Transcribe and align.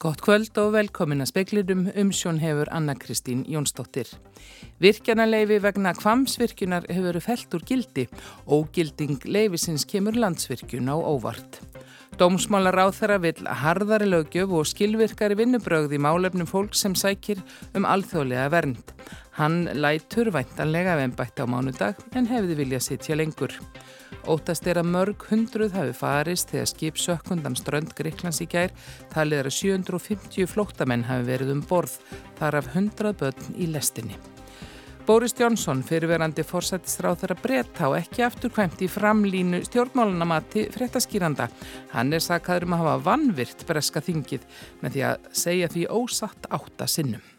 Gott 0.00 0.22
kvöld 0.24 0.56
og 0.56 0.70
velkomin 0.72 1.20
að 1.20 1.28
speklirum 1.28 1.82
umsjón 2.00 2.38
hefur 2.40 2.70
Anna 2.72 2.94
Kristín 2.96 3.42
Jónsdóttir. 3.44 4.08
Virkjanaleifi 4.80 5.58
vegna 5.60 5.92
kvamsvirkjunar 5.92 6.86
hefur 6.88 7.10
verið 7.10 7.26
felt 7.26 7.56
úr 7.58 7.66
gildi 7.68 8.06
og 8.46 8.70
gilding 8.72 9.20
leifisins 9.28 9.84
kemur 9.84 10.16
landsvirkjun 10.16 10.88
á 10.88 10.96
óvart. 10.96 11.60
Dómsmálar 12.16 12.80
á 12.80 12.88
þeirra 12.96 13.20
vil 13.20 13.44
harðari 13.60 14.08
lögjöf 14.08 14.56
og 14.56 14.72
skilvirkari 14.72 15.36
vinnubrögð 15.36 15.92
í 15.92 16.00
málefnum 16.00 16.48
fólk 16.48 16.72
sem 16.80 16.96
sækir 16.96 17.44
um 17.76 17.84
alþjóðlega 17.84 18.48
vernd. 18.56 18.96
Hann 19.36 19.66
lætur 19.84 20.32
væntanlega 20.32 20.96
vembætti 20.96 21.44
á 21.44 21.46
mánudag 21.48 22.00
en 22.16 22.32
hefði 22.32 22.56
viljað 22.64 22.88
sitja 22.88 23.20
lengur. 23.20 23.52
Ótast 24.28 24.66
er 24.68 24.80
að 24.80 24.90
mörg 24.92 25.22
hundruð 25.30 25.72
hafi 25.78 25.94
farist 25.96 26.50
þegar 26.52 26.68
skip 26.68 26.98
sökkundan 27.00 27.56
strönd 27.56 27.94
Greiklands 27.96 28.42
í 28.44 28.48
gær 28.50 28.74
talið 29.14 29.38
er 29.40 29.48
að 29.48 29.56
750 29.56 30.50
flóttamenn 30.50 31.06
hafi 31.08 31.24
verið 31.30 31.54
um 31.54 31.62
borð, 31.64 31.96
þar 32.40 32.60
af 32.60 32.68
100 32.74 33.16
börn 33.22 33.56
í 33.56 33.70
lestinni. 33.72 34.18
Boris 35.08 35.32
Jónsson, 35.34 35.80
fyrirverandi 35.82 36.44
fórsættisráð 36.46 37.22
þeirra 37.22 37.36
breyta 37.40 37.88
og 37.88 37.96
ekki 37.98 38.22
afturkvæmt 38.26 38.84
í 38.84 38.90
framlínu 38.92 39.62
stjórnmálunamati 39.66 40.68
fréttaskýranda. 40.76 41.48
Hann 41.96 42.12
er 42.14 42.22
sakaður 42.22 42.68
um 42.68 42.76
að 42.76 42.84
hafa 42.84 43.02
vannvirt 43.08 43.66
breska 43.66 44.04
þingið 44.04 44.46
með 44.84 44.96
því 44.96 45.04
að 45.08 45.28
segja 45.42 45.72
því 45.72 45.88
ósatt 45.96 46.50
átta 46.52 46.86
sinnum. 46.86 47.29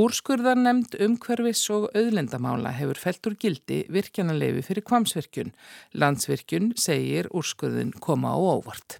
Úrskurðar 0.00 0.56
nefnd 0.56 0.94
umhverfis 1.04 1.66
og 1.68 1.90
auðlendamála 1.92 2.70
hefur 2.72 2.96
felt 2.96 3.28
úr 3.28 3.34
gildi 3.36 3.82
virkjanaleifi 3.92 4.62
fyrir 4.64 4.86
kvamsvirkjun. 4.88 5.52
Landsvirkjun 6.00 6.70
segir 6.80 7.28
úrskurðin 7.28 7.92
koma 8.00 8.32
á 8.32 8.40
óvart. 8.40 8.96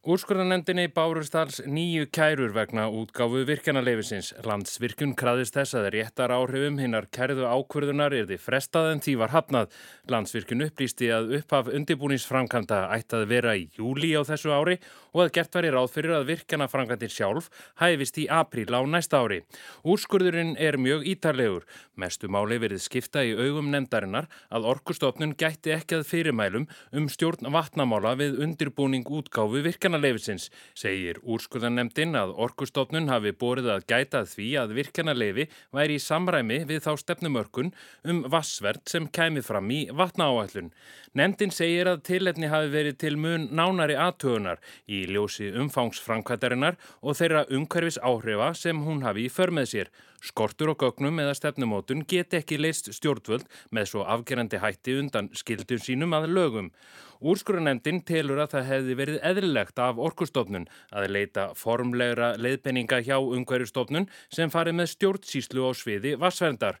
Úrskurðanendinni 0.00 0.86
Bárustals 0.88 1.58
nýju 1.68 2.06
kærur 2.08 2.54
vegna 2.56 2.86
útgáfu 2.88 3.42
virkjanarleifisins. 3.44 4.30
Landsvirkjun 4.48 5.10
kraðist 5.12 5.58
þess 5.58 5.76
að 5.76 5.90
réttar 5.92 6.32
áhrifum 6.32 6.78
hinnar 6.80 7.04
kærðu 7.12 7.44
ákverðunar 7.44 8.16
er 8.16 8.24
þið 8.30 8.40
frestað 8.40 8.88
en 8.94 9.02
því 9.04 9.12
var 9.20 9.34
hafnað. 9.34 9.74
Landsvirkjun 10.08 10.64
upplýsti 10.64 11.10
að 11.12 11.34
upphaf 11.42 11.68
undibúningsframkanta 11.76 12.78
ætti 12.96 13.18
að 13.18 13.26
vera 13.34 13.52
í 13.60 13.66
júli 13.76 14.14
á 14.16 14.24
þessu 14.24 14.54
ári 14.56 14.78
og 15.12 15.26
að 15.26 15.34
gert 15.36 15.60
væri 15.60 15.74
ráð 15.76 15.90
fyrir 15.92 16.16
að 16.16 16.24
virkjanarframkantir 16.30 17.12
sjálf 17.12 17.50
hæfist 17.82 18.22
í 18.24 18.26
apríl 18.32 18.72
á 18.72 18.80
næsta 18.88 19.20
ári. 19.20 19.42
Úrskurðurinn 19.84 20.56
er 20.56 20.80
mjög 20.80 21.04
ítarlegur. 21.12 21.68
Mestu 22.00 22.32
máli 22.32 22.56
verið 22.56 22.80
skipta 22.86 23.20
í 23.20 23.36
augum 23.36 23.68
nefndarinnar 23.68 24.32
að 24.48 24.72
orkustofnun 24.72 25.36
gætti 25.36 25.76
ekki 25.76 26.00
að 26.00 26.08
fyrirmælum 26.08 26.68
um 26.96 27.12
stjórn 27.12 27.52
vatnamála 27.52 28.16
við 28.16 28.40
undirbúning 28.40 29.04
útgáfu 29.04 29.60
virkjanarleifisins 29.60 29.89
virkjanarleifisins 29.90 30.50
segir 30.78 31.18
úrskurðanemdin 31.26 32.14
að 32.18 32.34
orkustofnun 32.44 33.10
hafi 33.10 33.32
borið 33.32 33.70
að 33.74 33.86
gæta 33.90 34.22
því 34.28 34.48
að 34.60 34.74
virkjanarleifi 34.78 35.46
væri 35.74 35.96
í 35.98 36.02
samræmi 36.02 36.60
við 36.68 36.84
þá 36.84 36.92
stefnumörkun 37.02 37.72
um 38.04 38.22
vassverð 38.30 38.82
sem 38.86 39.08
kæmi 39.08 39.42
fram 39.42 39.70
í 39.70 39.88
vatnaáallun. 39.90 40.70
Nemdin 41.14 41.50
segir 41.50 41.90
að 41.90 42.04
tilletni 42.06 42.50
hafi 42.50 42.70
verið 42.70 43.00
til 43.02 43.16
mun 43.16 43.48
nánari 43.50 43.96
aðtögunar 43.98 44.60
í 44.86 45.06
ljósi 45.10 45.50
umfangsframkvættarinnar 45.50 46.78
og 47.02 47.18
þeirra 47.18 47.48
umhverfis 47.50 47.98
áhrifa 47.98 48.54
sem 48.54 48.84
hún 48.86 49.02
hafi 49.02 49.26
í 49.26 49.32
förmið 49.32 49.72
sér. 49.74 49.90
Skortur 50.20 50.74
og 50.74 50.82
gögnum 50.82 51.20
eða 51.22 51.36
stefnumótun 51.38 52.04
get 52.08 52.34
ekki 52.36 52.58
leist 52.60 52.90
stjórnvöld 52.92 53.46
með 53.72 53.92
svo 53.92 54.02
afgerandi 54.04 54.60
hætti 54.60 54.98
undan 55.00 55.30
skildum 55.32 55.80
sínum 55.80 56.16
að 56.16 56.28
lögum. 56.36 56.72
Úrskurunendin 57.20 57.98
telur 58.08 58.38
að 58.40 58.54
það 58.54 58.68
hefði 58.70 58.94
verið 58.96 59.16
eðlilegt 59.28 59.80
af 59.84 59.98
orkustofnun 60.00 60.64
að 60.88 61.10
leita 61.12 61.42
formlegra 61.52 62.30
leiðpenninga 62.40 63.02
hjá 63.04 63.18
umhverjustofnun 63.20 64.06
sem 64.32 64.52
farið 64.52 64.78
með 64.78 64.88
stjórnsíslu 64.94 65.66
á 65.68 65.72
sviði 65.76 66.14
vassverndar. 66.20 66.78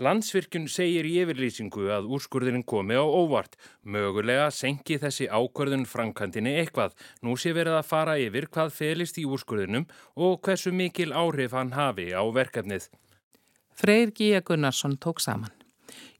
Landsvirkjun 0.00 0.64
segir 0.72 1.04
í 1.04 1.18
yfirlýsingu 1.20 1.90
að 1.92 2.08
úrskurðurinn 2.08 2.64
komi 2.64 2.96
á 2.96 3.04
óvart. 3.04 3.58
Mögulega 3.84 4.48
senki 4.48 4.96
þessi 5.02 5.28
ákvörðun 5.28 5.84
framkantinni 5.84 6.56
eitthvað. 6.62 6.96
Nú 7.20 7.36
sé 7.36 7.52
verið 7.52 7.76
að 7.82 7.90
fara 7.92 8.16
yfir 8.16 8.48
hvað 8.48 8.72
felist 8.72 9.20
í 9.20 9.26
úrskurðunum 9.28 9.84
og 10.16 10.40
hversu 10.40 10.72
mikil 10.72 11.12
áhrif 11.12 11.52
hann 11.52 11.76
hafi 11.76 12.08
á 12.16 12.24
verkefnið. 12.32 12.81
Freyr 13.72 14.12
Gíja 14.12 14.40
Gunnarsson 14.40 14.98
tók 14.98 15.18
saman. 15.18 15.61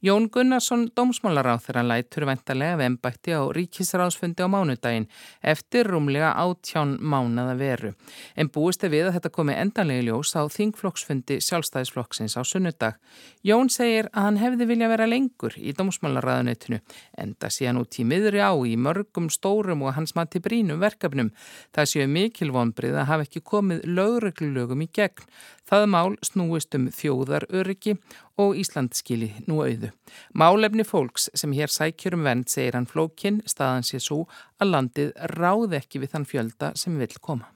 Jón 0.03 0.25
Gunnarsson, 0.35 0.89
dómsmálaráð 0.99 1.61
þeirra 1.63 1.83
lætur 1.87 2.25
ventalega 2.27 2.75
vembætti 2.81 3.37
á 3.39 3.47
ríkisráðsfundi 3.55 4.43
á 4.43 4.51
mánudaginn 4.51 5.05
eftir 5.47 5.87
rúmlega 5.87 6.33
átján 6.43 6.97
mánada 6.99 7.55
veru. 7.55 7.93
En 8.35 8.51
búist 8.51 8.83
er 8.83 8.91
við 8.91 9.07
að 9.07 9.21
þetta 9.21 9.31
komi 9.37 9.55
endanlegi 9.55 10.09
ljós 10.09 10.35
á 10.35 10.43
þingflokksfundi 10.51 11.37
sjálfstæðisflokksins 11.47 12.35
á 12.35 12.43
sunnudag. 12.43 12.99
Jón 13.47 13.71
segir 13.71 14.11
að 14.11 14.27
hann 14.27 14.41
hefði 14.43 14.69
vilja 14.73 14.91
vera 14.91 15.07
lengur 15.07 15.55
í 15.55 15.71
dómsmálaráðunitinu 15.79 16.83
enda 17.23 17.53
síðan 17.55 17.79
út 17.85 18.01
í 18.03 18.03
miðri 18.03 18.43
á 18.43 18.51
í 18.59 18.75
mörgum 18.75 19.31
stórum 19.31 19.87
og 19.87 19.95
hans 19.95 20.17
mati 20.19 20.43
brínum 20.43 20.83
verkefnum. 20.83 21.31
Það 21.71 21.91
séu 21.95 22.11
mikilvonbrið 22.11 22.99
að 22.99 23.11
hafa 23.13 23.31
ekki 23.31 23.47
komið 23.47 23.87
lögreglulögum 23.87 24.83
í 24.83 24.91
gegn. 24.91 25.31
Það 25.63 25.87
mál 25.95 26.17
snúist 26.27 26.75
um 26.75 26.91
þjóðaröryggi 26.91 27.95
og 28.41 28.57
Ísland 28.59 28.95
skili 28.97 29.31
nú 29.47 29.61
auðu. 29.65 29.91
Málefni 30.35 30.85
fólks 30.87 31.29
sem 31.35 31.53
hér 31.57 31.73
sækjur 31.73 32.17
um 32.17 32.27
vend 32.29 32.49
segir 32.53 32.79
hann 32.79 32.89
flókin 32.89 33.43
staðan 33.49 33.87
sé 33.87 34.01
svo 34.01 34.25
að 34.61 34.73
landið 34.77 35.11
ráð 35.37 35.77
ekki 35.81 36.03
við 36.03 36.15
þann 36.15 36.29
fjölda 36.29 36.73
sem 36.79 36.97
vil 37.01 37.13
koma. 37.21 37.51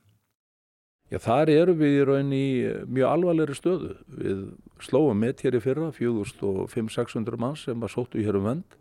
Já, 1.07 1.21
þar 1.23 1.53
eru 1.53 1.77
við 1.79 2.01
í 2.01 2.07
raun 2.09 2.33
í 2.35 2.47
mjög 2.91 3.13
alvarlegri 3.13 3.55
stöðu. 3.55 3.93
Við 4.11 4.41
slóum 4.83 5.21
með 5.23 5.45
hér 5.45 5.55
í 5.55 5.61
fyrra, 5.63 5.93
4.500-600 5.95 7.39
mann 7.39 7.55
sem 7.61 7.79
var 7.79 7.93
sóttu 7.93 8.19
hér 8.19 8.41
um 8.41 8.49
vend. 8.51 8.79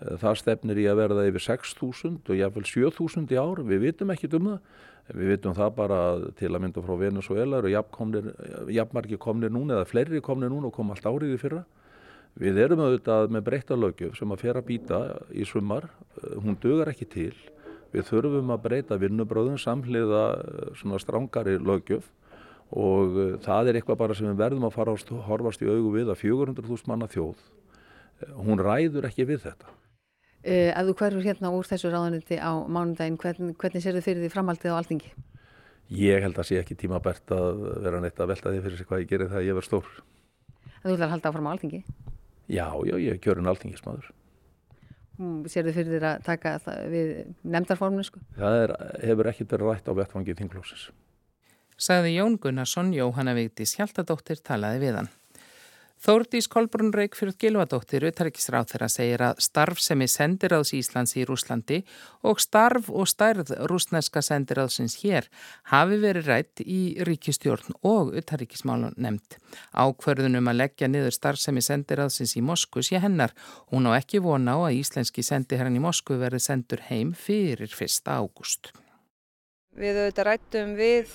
Það 0.00 0.38
stefnir 0.40 0.80
í 0.80 0.86
að 0.88 1.02
verða 1.02 1.26
yfir 1.28 1.44
6.000 1.44 2.32
og 2.32 2.38
jáfnveil 2.38 2.64
7.000 2.64 3.34
í 3.34 3.36
ár. 3.36 3.60
Við 3.68 3.84
vitum 3.84 4.12
ekkit 4.14 4.38
um 4.38 4.48
það. 4.54 4.78
Við 5.10 5.32
vitum 5.34 5.54
það 5.56 5.70
bara 5.74 6.00
til 6.38 6.50
að 6.52 6.62
mynda 6.62 6.82
frá 6.84 6.94
Venezuela 7.00 7.60
og 7.60 7.70
jafnmarki 8.70 9.18
komnir 9.18 9.50
núna 9.50 9.80
eða 9.80 9.88
fleiri 9.90 10.22
komnir 10.22 10.52
núna 10.52 10.70
og 10.70 10.76
kom 10.76 10.92
allt 10.94 11.08
árið 11.08 11.34
í 11.34 11.40
fyrra. 11.40 11.64
Við 12.38 12.60
erum 12.62 12.82
auðvitað 12.84 13.32
með 13.34 13.46
breyttalögjöf 13.48 14.14
sem 14.18 14.30
að 14.30 14.44
að 14.52 14.66
býta 14.68 15.00
í 15.34 15.44
sumar. 15.44 15.88
Hún 16.38 16.58
dögar 16.62 16.92
ekki 16.92 17.08
til. 17.10 17.34
Við 17.90 18.06
þurfum 18.06 18.52
að 18.54 18.62
breyta 18.68 18.98
vinnubröðum 19.02 19.58
samhliða 19.58 20.22
svona 20.78 21.00
strángari 21.02 21.58
lögjöf 21.58 22.06
og 22.70 23.16
það 23.42 23.68
er 23.68 23.80
eitthvað 23.80 23.98
bara 23.98 24.14
sem 24.14 24.28
við 24.30 24.38
verðum 24.38 24.68
að 24.68 24.76
fara 24.76 24.94
að 24.94 25.24
horfast 25.26 25.64
í 25.64 25.66
augu 25.66 25.90
við 25.96 26.12
að 26.12 26.20
400.000 26.22 26.86
manna 26.86 27.10
þjóð. 27.10 27.40
Hún 28.46 28.62
ræður 28.62 29.08
ekki 29.10 29.26
við 29.26 29.42
þetta. 29.48 29.74
Uh, 30.40 30.70
ef 30.72 30.86
þú 30.88 30.94
hverfur 30.96 31.26
hérna 31.26 31.50
úr 31.52 31.66
þessu 31.68 31.90
ráðaniti 31.92 32.38
á 32.40 32.52
mánundaginn, 32.64 33.18
hvern, 33.20 33.50
hvernig 33.60 33.82
sér 33.84 33.98
þið 33.98 34.06
fyrir 34.06 34.22
því 34.24 34.30
framhaldið 34.32 34.72
á 34.72 34.78
alþingi? 34.78 35.10
Ég 36.00 36.22
held 36.24 36.38
að 36.38 36.48
sé 36.48 36.60
ekki 36.60 36.78
tímabært 36.80 37.34
að 37.34 37.60
vera 37.84 38.00
neitt 38.00 38.22
að 38.22 38.30
velta 38.30 38.54
því 38.54 38.62
fyrir 38.64 38.78
sig 38.78 38.88
hvað 38.88 39.02
ég 39.02 39.10
gerir 39.10 39.28
þegar 39.28 39.46
ég 39.48 39.58
verð 39.58 39.68
stór. 39.68 39.90
Að 40.80 40.86
þú 40.86 40.94
ætlar 40.94 41.06
að 41.08 41.12
halda 41.16 41.32
áfram 41.32 41.50
á 41.50 41.52
alþingi? 41.52 41.82
Já, 42.46 42.66
já, 42.88 42.94
ég 42.96 43.12
er 43.12 43.20
kjörun 43.20 43.50
alþingismadur. 43.52 44.08
Mm, 45.20 45.44
sér 45.52 45.66
þið 45.68 45.76
fyrir 45.76 45.94
þér 45.98 46.08
að 46.08 46.24
taka 46.24 46.54
við 46.88 47.10
nefndarforminu 47.44 48.06
sko? 48.06 48.22
Það 48.38 48.60
er, 48.62 48.74
hefur 49.10 49.28
ekkert 49.34 49.54
verið 49.58 49.72
rætt 49.74 49.90
á 49.90 49.98
vettfangið 49.98 50.40
þinglósins. 50.40 50.86
Sagði 51.80 52.14
Jón 52.16 52.38
Gunnarsson, 52.40 52.94
Jóhanna 52.96 53.34
Vigdís 53.36 53.76
Hjaltadóttir 53.76 54.40
talaði 54.40 54.86
við 54.86 55.02
hann. 55.02 55.10
Þórdís 56.00 56.46
Kolbrún 56.48 56.94
Reykjörð 56.96 57.34
Gilvadóttir, 57.36 58.06
utarrikisráð 58.08 58.70
þeirra, 58.70 58.86
segir 58.88 59.20
að 59.26 59.42
starf 59.44 59.82
sem 59.84 60.00
er 60.00 60.08
sendiráðs 60.08 60.72
Íslands 60.78 61.12
í 61.20 61.26
Rúslandi 61.28 61.82
og 62.24 62.40
starf 62.40 62.88
og 62.88 63.04
stærð 63.10 63.52
rúsneska 63.68 64.22
sendiráðsins 64.24 64.96
hér 65.02 65.28
hafi 65.68 66.00
verið 66.00 66.32
rætt 66.32 66.64
í 66.64 66.80
ríkistjórn 67.04 67.76
og 67.84 68.14
utarrikismálun 68.16 68.96
nefnd. 68.96 69.36
Ákverðunum 69.76 70.48
að 70.48 70.60
leggja 70.62 70.88
niður 70.88 71.18
starf 71.18 71.44
sem 71.44 71.60
er 71.60 71.68
sendiráðsins 71.68 72.32
í 72.32 72.46
Moskvu 72.48 72.80
sé 72.80 73.04
hennar. 73.04 73.36
Hún 73.68 73.92
á 73.92 74.00
ekki 74.00 74.24
vona 74.24 74.56
á 74.56 74.72
að 74.72 74.80
íslenski 74.80 75.20
sendiherran 75.20 75.76
í 75.76 75.84
Moskvu 75.84 76.16
verði 76.24 76.40
sendur 76.48 76.88
heim 76.88 77.12
fyrir 77.12 77.68
1. 77.68 78.08
ágúst. 78.08 78.72
Við 79.76 80.00
auðvitað 80.00 80.26
rættum 80.26 80.72
við 80.80 81.12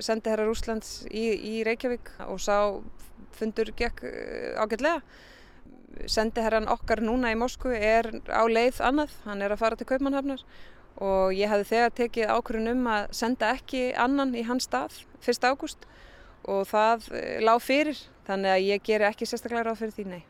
sendiherrar 0.00 0.48
Rúslands 0.48 1.02
í, 1.12 1.28
í 1.28 1.60
Reykjavík 1.68 2.08
og 2.24 2.40
sá 2.42 2.56
fundur 3.38 3.72
gekk 3.76 4.04
ágætlega. 4.58 5.00
Sendiherran 6.10 6.66
okkar 6.72 7.02
núna 7.04 7.30
í 7.30 7.38
Moskvu 7.38 7.70
er 7.74 8.08
á 8.26 8.42
leið 8.50 8.80
annað, 8.82 9.12
hann 9.28 9.44
er 9.44 9.54
að 9.54 9.60
fara 9.60 9.78
til 9.78 9.86
Kaupmannhafnar 9.86 10.42
og 11.02 11.34
ég 11.34 11.50
hefði 11.50 11.68
þegar 11.70 11.94
tekið 12.00 12.32
ákvörðun 12.34 12.72
um 12.72 12.88
að 12.90 13.06
senda 13.14 13.52
ekki 13.54 13.84
annan 13.98 14.34
í 14.34 14.42
hans 14.46 14.66
stað 14.68 15.00
1. 15.22 15.46
ágúst 15.46 15.86
og 16.50 16.66
það 16.68 17.08
lág 17.46 17.62
fyrir, 17.62 17.98
þannig 18.26 18.54
að 18.56 18.66
ég 18.68 18.84
ger 18.84 19.06
ekki 19.08 19.26
sérstaklega 19.28 19.68
ráð 19.68 19.80
fyrir 19.84 19.96
því, 19.96 20.06
nei. 20.10 20.22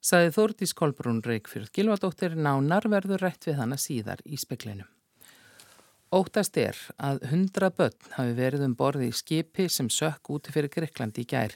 Saði 0.00 0.30
Þórdís 0.36 0.72
Kolbrún 0.76 1.20
Reykjörð 1.24 1.72
Gilvardóttir 1.76 2.36
nánar 2.36 2.86
verður 2.88 3.26
rætt 3.26 3.48
við 3.48 3.58
hana 3.60 3.76
síðar 3.80 4.22
í 4.24 4.38
speklinum. 4.40 4.88
Óttast 6.10 6.56
er 6.58 6.74
að 6.98 7.20
hundra 7.30 7.68
börn 7.70 8.14
hafi 8.16 8.32
verið 8.34 8.64
um 8.66 8.72
borði 8.74 9.12
í 9.12 9.14
skipi 9.14 9.68
sem 9.70 9.86
sökk 9.94 10.32
úti 10.34 10.50
fyrir 10.50 10.72
Greiklandi 10.74 11.22
í 11.22 11.28
gær. 11.30 11.54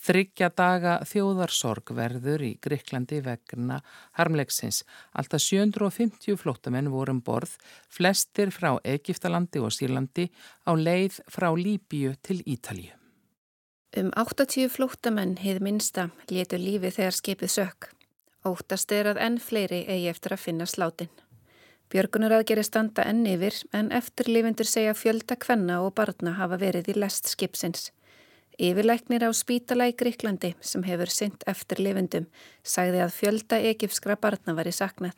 Þryggja 0.00 0.48
daga 0.56 0.94
þjóðarsorg 1.04 1.92
verður 1.98 2.46
í 2.46 2.54
Greiklandi 2.64 3.18
vegna 3.26 3.82
harmlegsins. 4.16 4.86
Alltaf 5.12 5.44
750 5.44 6.40
flótamenn 6.40 6.88
voru 6.88 7.18
um 7.18 7.20
borð, 7.20 7.58
flestir 7.92 8.48
frá 8.56 8.78
Egiptalandi 8.88 9.60
og 9.60 9.76
Sýrlandi 9.76 10.30
á 10.64 10.72
leið 10.72 11.20
frá 11.28 11.50
Líbíu 11.52 12.16
til 12.24 12.40
Ítalíu. 12.48 12.96
Um 14.00 14.14
80 14.16 14.70
flótamenn 14.72 15.36
hið 15.44 15.60
minsta 15.60 16.08
létu 16.30 16.56
lífi 16.56 16.88
þegar 16.88 17.20
skipið 17.20 17.58
sökk. 17.58 17.92
Óttast 18.48 18.96
er 18.96 19.12
að 19.12 19.20
enn 19.20 19.42
fleiri 19.44 19.84
eigi 19.84 20.08
eftir 20.08 20.32
að 20.32 20.46
finna 20.46 20.64
sláttinn. 20.64 21.12
Björgunaraðgeri 21.90 22.62
standa 22.62 23.02
enn 23.10 23.24
yfir 23.26 23.56
en 23.74 23.88
eftirlifindur 23.90 24.68
segja 24.68 24.92
fjölda 24.94 25.34
kvenna 25.42 25.80
og 25.82 25.96
barna 25.98 26.36
hafa 26.38 26.60
verið 26.60 26.92
í 26.92 26.94
lest 27.02 27.26
skipsins. 27.32 27.88
Yfirleiknir 28.60 29.24
á 29.26 29.30
spítala 29.34 29.88
í 29.90 29.96
Gríklandi 29.98 30.52
sem 30.60 30.84
hefur 30.86 31.10
synt 31.10 31.42
eftirlifindum 31.50 32.28
sagði 32.62 33.02
að 33.02 33.16
fjölda 33.16 33.58
egipskra 33.72 34.14
barna 34.20 34.54
var 34.54 34.70
í 34.70 34.76
saknað. 34.76 35.16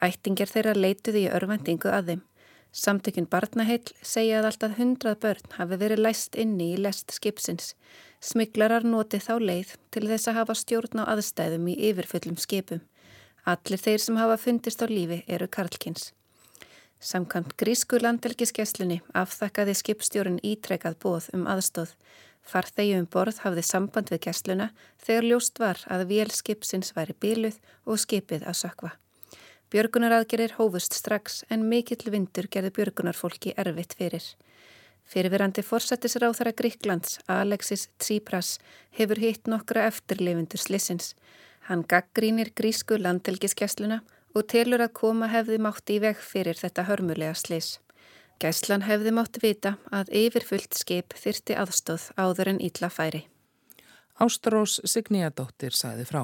Ættingir 0.00 0.48
þeirra 0.48 0.72
leituði 0.78 1.26
í 1.26 1.34
örvendingu 1.36 1.92
að 1.92 2.10
þeim. 2.12 2.24
Samtökun 2.72 3.28
barnaheill 3.32 3.92
segja 4.00 4.40
að 4.40 4.50
alltaf 4.50 4.80
hundrað 4.80 5.20
börn 5.20 5.54
hafi 5.58 5.80
verið 5.84 6.04
læst 6.06 6.36
inni 6.40 6.72
í 6.72 6.80
lest 6.80 7.12
skipsins. 7.12 7.74
Smiklarar 8.24 8.88
noti 8.88 9.20
þá 9.20 9.34
leið 9.40 9.76
til 9.92 10.08
þess 10.08 10.32
að 10.32 10.40
hafa 10.40 10.56
stjórn 10.64 11.04
á 11.04 11.12
aðstæðum 11.12 11.68
í 11.72 11.76
yfirfullum 11.90 12.40
skipum. 12.40 12.80
Allir 13.46 13.78
þeir 13.78 14.02
sem 14.02 14.16
hafa 14.18 14.36
fundist 14.42 14.82
á 14.82 14.86
lífi 14.90 15.20
eru 15.30 15.46
Karlkins. 15.46 16.10
Samkvæmt 16.98 17.52
grísku 17.60 18.00
landelgiskesslunni 18.00 19.02
afþakkaði 19.14 19.74
skipstjórun 19.78 20.40
ítrekað 20.42 20.96
bóð 21.04 21.28
um 21.36 21.44
aðstóð. 21.46 21.92
Farþegi 22.46 22.96
um 22.98 23.06
borð 23.10 23.38
hafði 23.44 23.62
samband 23.68 24.10
við 24.10 24.24
gessluna 24.26 24.70
þegar 25.04 25.28
ljóst 25.30 25.60
var 25.62 25.82
að 25.86 26.06
vél 26.10 26.30
skipsins 26.34 26.90
væri 26.96 27.14
bíluð 27.22 27.60
og 27.86 28.02
skipið 28.02 28.46
að 28.50 28.58
sökva. 28.64 28.90
Björgunaraðgerir 29.70 30.56
hófust 30.58 30.94
strax 30.94 31.44
en 31.50 31.68
mikill 31.70 32.10
vindur 32.10 32.50
gerði 32.50 32.72
björgunarfólki 32.80 33.54
erfitt 33.58 33.94
fyrir. 33.98 34.26
Fyrirverandi 35.06 35.62
forsættisráð 35.62 36.34
þara 36.40 36.52
Gríklands, 36.58 37.18
Alexis 37.30 37.86
Tsipras, 37.98 38.56
hefur 38.98 39.22
hitt 39.22 39.46
nokkra 39.46 39.86
eftirleifundur 39.90 40.58
slissins. 40.58 41.14
Hann 41.66 41.82
gaggrínir 41.88 42.52
grísku 42.54 42.98
landtelgiskessluna 43.00 44.00
og 44.36 44.46
telur 44.52 44.84
að 44.84 44.92
koma 45.00 45.26
hefði 45.32 45.58
mátt 45.66 45.90
í 45.90 45.98
veg 46.02 46.20
fyrir 46.22 46.58
þetta 46.60 46.86
hörmulega 46.86 47.34
slis. 47.34 47.78
Gæslan 48.38 48.84
hefði 48.86 49.12
mátt 49.16 49.40
vita 49.42 49.76
að 49.90 50.12
yfirfullt 50.20 50.76
skip 50.76 51.16
þyrti 51.16 51.56
aðstóð 51.56 52.10
áður 52.20 52.52
en 52.52 52.60
ítla 52.62 52.90
færi. 52.92 53.24
Ástrós 54.20 54.78
Signíadóttir 54.84 55.74
sagði 55.74 56.04
frá. 56.08 56.22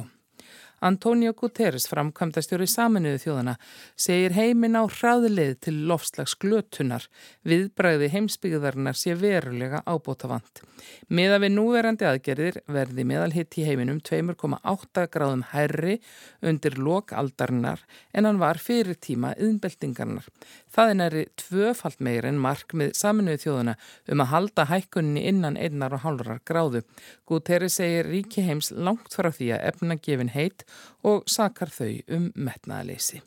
Antonio 0.82 1.31
Guterres, 1.38 1.87
framkvæmdastjóri 1.87 2.67
saminuðu 2.67 3.20
þjóðana, 3.23 3.55
segir 3.94 4.34
heimin 4.34 4.75
á 4.75 4.82
hraðlið 4.82 5.52
til 5.62 5.76
lofslags 5.87 6.34
glötunar. 6.43 7.06
Viðbræði 7.46 8.08
heimsbyggðarinnar 8.11 8.99
sé 8.99 9.14
verulega 9.14 9.84
ábótavant. 9.87 10.64
Meða 11.06 11.38
við 11.44 11.55
núverandi 11.55 12.06
aðgerðir 12.08 12.58
verði 12.67 13.05
meðalhitt 13.06 13.55
í 13.61 13.67
heiminum 13.69 14.00
2,8 14.02 15.06
gráðum 15.14 15.44
hærri 15.52 16.00
undir 16.43 16.75
lokaldarinnar 16.82 17.84
en 18.11 18.26
hann 18.26 18.40
var 18.43 18.58
fyrir 18.58 18.99
tíma 18.99 19.37
yðnbeltingarnar. 19.38 20.26
Það 20.73 20.90
er 20.90 20.99
næri 20.99 21.25
tvöfalt 21.38 22.02
meir 22.02 22.26
en 22.26 22.40
markmið 22.43 22.94
saminuðu 22.99 23.43
þjóðana 23.44 23.76
um 24.11 24.25
að 24.25 24.31
halda 24.32 24.67
hækkunni 24.73 25.23
innan 25.31 25.58
einnar 25.61 25.94
og 25.94 26.02
hálfurar 26.06 26.43
gráðu. 26.49 26.82
Guterres 27.29 27.79
segir 27.79 28.08
ríki 28.11 28.43
heims 28.46 28.73
langt 28.75 29.14
frá 29.14 29.31
því 29.31 29.52
að 29.55 29.67
efna 29.70 29.99
gefin 30.02 30.32
heit 30.34 30.67
og 31.02 31.28
sakar 31.30 31.70
þau 31.72 31.92
um 32.16 32.30
metnaðaleysi. 32.34 33.22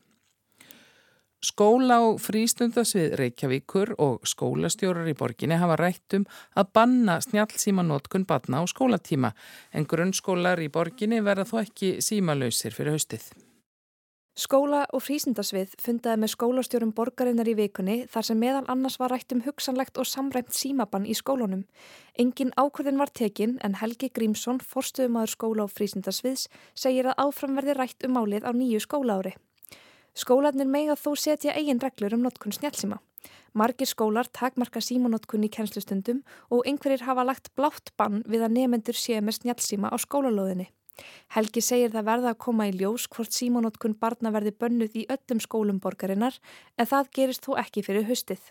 Skóla 1.45 1.99
og 2.01 2.17
frístundasvið 2.23 3.11
Reykjavíkur 3.19 3.91
og 4.01 4.23
skólastjórar 4.25 5.05
í 5.11 5.13
borginni 5.17 5.59
hafa 5.61 5.75
rætt 5.77 6.15
um 6.17 6.23
að 6.57 6.71
banna 6.73 7.19
snjálfsímanótkun 7.21 8.25
batna 8.25 8.63
á 8.63 8.65
skólatíma 8.71 9.35
en 9.71 9.85
grunnskólar 9.85 10.63
í 10.63 10.71
borginni 10.73 11.21
verða 11.21 11.45
þó 11.51 11.59
ekki 11.61 11.91
símalöysir 12.01 12.73
fyrir 12.73 12.95
haustið. 12.95 13.27
Skóla 14.35 14.81
og 14.91 14.99
frísindasvið 14.99 15.77
fundaði 15.79 16.19
með 16.19 16.31
skólastjórum 16.33 16.89
borgarinnar 16.91 17.47
í 17.47 17.53
vikunni 17.55 17.93
þar 18.11 18.25
sem 18.27 18.41
meðal 18.43 18.65
annars 18.73 18.97
var 18.99 19.13
rætt 19.15 19.31
um 19.31 19.39
hugsanlegt 19.45 19.95
og 19.95 20.09
samræmt 20.11 20.51
símabann 20.51 21.07
í 21.07 21.15
skólunum. 21.15 21.61
Engin 22.19 22.51
ákvörðin 22.59 22.99
var 22.99 23.13
tekin 23.15 23.55
en 23.63 23.79
Helgi 23.79 24.09
Grímsson, 24.11 24.59
forstuðumadur 24.59 25.31
skóla 25.31 25.63
og 25.63 25.71
frísindasviðs, 25.71 26.49
segir 26.75 27.07
að 27.07 27.23
áframverði 27.29 27.79
rætt 27.79 28.09
um 28.09 28.17
málið 28.19 28.43
á 28.43 28.51
nýju 28.51 28.83
skólaári. 28.83 29.37
Skólanir 30.11 30.67
mega 30.67 30.99
þó 30.99 31.13
setja 31.15 31.55
eigin 31.55 31.79
reglur 31.79 32.19
um 32.19 32.27
notkun 32.27 32.59
snjálfsíma. 32.59 32.99
Margir 33.55 33.87
skólar 33.87 34.27
takmarka 34.27 34.83
símanótkun 34.83 35.47
í 35.47 35.53
kennslustundum 35.55 36.25
og 36.51 36.67
einhverjir 36.67 37.07
hafa 37.07 37.23
lagt 37.23 37.53
blátt 37.55 37.95
bann 37.95 38.19
við 38.27 38.43
að 38.43 38.59
nefendur 38.59 38.99
séu 38.99 39.23
með 39.23 39.39
snjálfsíma 39.39 39.87
á 39.87 39.95
skólalóðinni. 39.95 40.73
Helgi 41.35 41.61
segir 41.61 41.93
það 41.93 42.07
verða 42.09 42.33
að 42.33 42.41
koma 42.45 42.67
í 42.69 42.75
ljós 42.75 43.07
hvort 43.11 43.35
símanótkun 43.35 43.97
barna 43.99 44.31
verði 44.35 44.53
bönnuð 44.59 44.99
í 45.01 45.07
öllum 45.11 45.41
skólum 45.43 45.81
borgarinnar 45.83 46.37
en 46.77 46.89
það 46.91 47.11
gerist 47.17 47.47
þó 47.47 47.57
ekki 47.63 47.83
fyrir 47.85 48.07
haustið. 48.09 48.43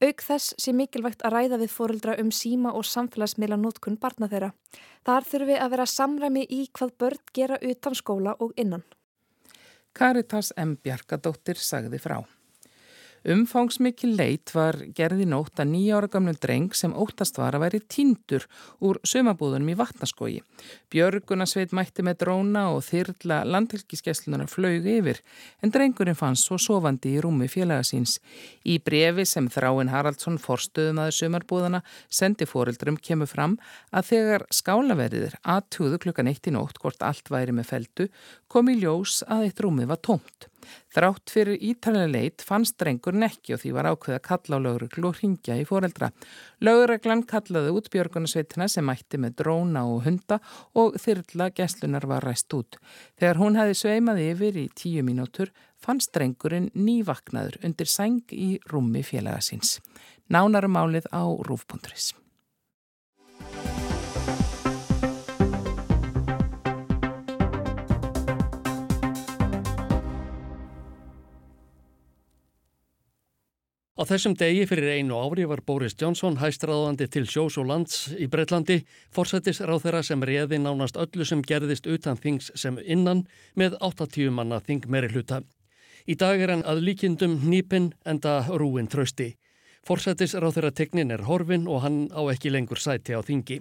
Auk 0.00 0.22
þess 0.24 0.54
sé 0.56 0.72
mikilvægt 0.72 1.20
að 1.28 1.34
ræða 1.34 1.58
við 1.60 1.72
fóreldra 1.74 2.14
um 2.22 2.30
síma 2.32 2.72
og 2.72 2.86
samfélagsmiðla 2.88 3.58
nótkun 3.60 3.98
barna 4.00 4.30
þeirra. 4.32 4.54
Þar 5.04 5.28
þurfi 5.28 5.58
að 5.60 5.74
vera 5.74 5.86
samræmi 5.92 6.46
í 6.48 6.62
hvað 6.72 6.94
börn 7.02 7.22
gera 7.36 7.60
utan 7.60 7.98
skóla 7.98 8.32
og 8.40 8.56
innan. 8.56 8.86
Karitas 9.92 10.54
M. 10.56 10.78
Bjarkadóttir 10.80 11.60
sagði 11.60 12.00
frá. 12.00 12.22
Umfangsmikið 13.20 14.14
leit 14.16 14.50
var 14.56 14.78
gerði 14.96 15.26
nótt 15.28 15.60
að 15.60 15.68
nýja 15.74 15.98
ára 15.98 16.08
gamlu 16.08 16.32
dreng 16.40 16.72
sem 16.76 16.94
óttast 16.96 17.36
var 17.36 17.52
að 17.52 17.66
væri 17.66 17.80
tindur 17.84 18.46
úr 18.80 18.96
sömabúðunum 19.04 19.68
í 19.68 19.76
vatnaskói. 19.76 20.38
Björgunarsveit 20.88 21.74
mætti 21.76 22.00
með 22.06 22.22
dróna 22.22 22.62
og 22.72 22.80
þyrla 22.86 23.42
landhelgiskeslunar 23.44 24.48
flög 24.48 24.88
yfir 24.88 25.20
en 25.60 25.74
drengurinn 25.74 26.16
fann 26.16 26.38
svo 26.40 26.56
sofandi 26.56 27.12
í 27.18 27.20
rúmi 27.20 27.50
félagasíns. 27.52 28.16
Í 28.64 28.78
brefi 28.80 29.26
sem 29.28 29.50
Þráin 29.52 29.92
Haraldsson 29.92 30.40
forstuðum 30.40 31.02
aður 31.04 31.18
sömarbúðana 31.20 31.82
sendi 32.08 32.48
fóreldrum 32.48 32.96
kemur 32.96 33.28
fram 33.28 33.58
að 33.92 34.14
þegar 34.14 34.46
skálaverðir 34.48 35.36
aðtúðu 35.44 36.00
klukkan 36.06 36.32
eitt 36.32 36.48
í 36.48 36.56
nótt 36.56 36.80
hvort 36.80 37.04
allt 37.04 37.28
væri 37.28 37.52
með 37.52 37.68
feldu 37.74 38.08
kom 38.48 38.72
í 38.72 38.80
ljós 38.80 39.20
að 39.28 39.50
eitt 39.50 39.60
rúmi 39.60 39.84
var 39.84 40.00
tómt. 40.00 40.49
Þrátt 40.94 41.32
fyrir 41.32 41.58
ítalega 41.70 42.10
leit 42.10 42.44
fannst 42.46 42.76
drengurinn 42.80 43.26
ekki 43.26 43.54
og 43.56 43.62
því 43.62 43.72
var 43.76 43.88
ákveð 43.90 44.16
að 44.16 44.24
kalla 44.26 44.60
á 44.60 44.64
lögreglu 44.66 45.10
og 45.10 45.20
ringja 45.20 45.58
í 45.60 45.66
foreldra. 45.68 46.10
Lögreglan 46.64 47.24
kallaði 47.30 47.74
út 47.76 47.90
björgunarsveitina 47.94 48.68
sem 48.70 48.86
mætti 48.86 49.20
með 49.22 49.36
dróna 49.42 49.86
og 49.88 50.04
hunda 50.06 50.40
og 50.78 51.00
þyrla 51.00 51.50
gæslunar 51.56 52.06
var 52.10 52.26
ræst 52.28 52.52
út. 52.56 52.80
Þegar 53.18 53.42
hún 53.42 53.58
hefði 53.60 53.80
sveimað 53.82 54.24
yfir 54.28 54.62
í 54.62 54.68
tíu 54.76 55.04
mínútur 55.06 55.54
fannst 55.80 56.12
drengurinn 56.16 56.70
nývaknaður 56.76 57.60
undir 57.64 57.88
sæng 57.88 58.24
í 58.36 58.56
rúmi 58.70 59.04
félagasins. 59.06 59.78
Nánarum 60.30 60.76
málið 60.76 61.08
á 61.10 61.24
rúfbundris. 61.48 62.12
Á 74.00 74.08
þessum 74.08 74.32
degi 74.32 74.62
fyrir 74.64 74.94
einu 74.96 75.18
ári 75.20 75.44
var 75.44 75.60
Boris 75.60 75.92
Johnson 76.00 76.38
hæstraðandi 76.40 77.04
til 77.12 77.26
sjós 77.28 77.58
og 77.60 77.66
lands 77.68 78.06
í 78.16 78.30
Breitlandi, 78.32 78.78
forsættis 79.12 79.60
ráð 79.60 79.82
þeirra 79.82 80.00
sem 80.08 80.24
reði 80.24 80.56
nánast 80.56 80.96
öllu 80.96 81.26
sem 81.28 81.42
gerðist 81.44 81.84
utan 81.84 82.16
þings 82.16 82.48
sem 82.56 82.78
innan 82.80 83.26
með 83.60 83.76
80 83.84 84.32
manna 84.32 84.62
þing 84.64 84.88
meiri 84.88 85.10
hluta. 85.12 85.42
Í 86.08 86.16
dag 86.16 86.40
er 86.40 86.54
hann 86.54 86.64
að 86.64 86.80
líkindum 86.86 87.34
nýpinn 87.44 87.90
enda 88.08 88.38
rúin 88.48 88.88
trösti. 88.88 89.34
Forsættis 89.84 90.32
ráð 90.32 90.56
þeirra 90.56 90.72
tegnin 90.80 91.12
er 91.12 91.26
horfin 91.28 91.68
og 91.68 91.84
hann 91.84 92.06
á 92.16 92.24
ekki 92.32 92.56
lengur 92.56 92.80
sæti 92.80 93.12
á 93.12 93.20
þingi. 93.20 93.60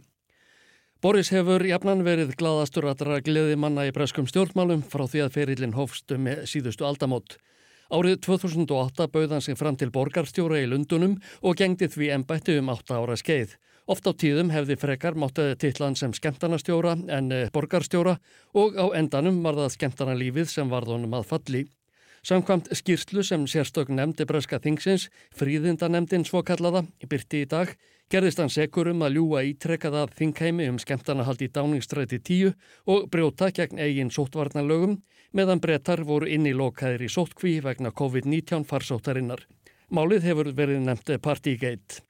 Boris 1.04 1.36
hefur 1.36 1.68
jafnan 1.68 2.08
verið 2.08 2.38
gladastur 2.40 2.88
að 2.88 3.04
dra 3.04 3.20
gleði 3.20 3.60
manna 3.60 3.90
í 3.92 3.92
breskum 3.92 4.32
stjórnmálum 4.32 4.88
frá 4.88 5.04
því 5.04 5.28
að 5.28 5.36
ferillin 5.36 5.76
hófstu 5.76 6.16
með 6.16 6.46
síðustu 6.48 6.88
aldamót. 6.88 7.42
Árið 7.90 8.20
2008 8.22 9.08
bauð 9.10 9.32
hann 9.34 9.42
sig 9.42 9.58
fram 9.58 9.74
til 9.74 9.90
borgarstjóra 9.90 10.60
í 10.62 10.68
Lundunum 10.70 11.16
og 11.42 11.58
gengdi 11.58 11.88
því 11.90 12.12
ennbætti 12.20 12.60
um 12.62 12.70
8 12.70 12.94
ára 12.94 13.16
skeið. 13.18 13.56
Oft 13.90 14.06
á 14.06 14.14
tíðum 14.14 14.52
hefði 14.54 14.76
frekar 14.78 15.16
máttaði 15.18 15.56
tillan 15.64 15.98
sem 15.98 16.14
skemmtarnastjóra 16.14 16.94
en 17.10 17.32
eh, 17.34 17.50
borgarstjóra 17.50 18.20
og 18.54 18.78
á 18.78 18.94
endanum 18.94 19.42
var 19.42 19.58
það 19.58 19.74
skemmtarnalífið 19.80 20.52
sem 20.54 20.70
varð 20.70 20.94
honum 20.94 21.18
að 21.18 21.26
falli. 21.32 21.64
Samkvamt 22.22 22.70
skýrslu 22.78 23.24
sem 23.26 23.48
sérstök 23.50 23.90
nefndi 23.90 24.28
breska 24.30 24.60
þingsins, 24.62 25.08
fríðindanemndin 25.34 26.28
svokallaða, 26.28 26.84
byrti 27.10 27.42
í 27.42 27.50
dag, 27.50 27.72
gerðist 28.12 28.44
hann 28.44 28.54
sekur 28.54 28.92
um 28.92 29.02
að 29.08 29.18
ljúa 29.18 29.42
ítrekkaða 29.50 30.06
þingheimi 30.14 30.68
um 30.70 30.78
skemmtanahaldi 30.78 31.50
í 31.50 31.54
dáningstræti 31.56 32.22
10 32.22 32.54
og 32.92 33.10
brjóta 33.10 33.50
gegn 33.56 33.82
eigin 33.82 34.14
sóttvarnalögum 34.14 35.00
meðan 35.36 35.62
brettar 35.62 36.04
voru 36.08 36.28
inn 36.30 36.48
í 36.50 36.54
lokaðir 36.56 37.06
í 37.06 37.10
sóttkví 37.12 37.60
vegna 37.66 37.92
COVID-19 37.96 38.66
farsóttarinnar. 38.70 39.46
Málið 39.90 40.30
hefur 40.30 40.52
verið 40.58 40.84
nefndi 40.86 41.18
Partygate. 41.22 42.04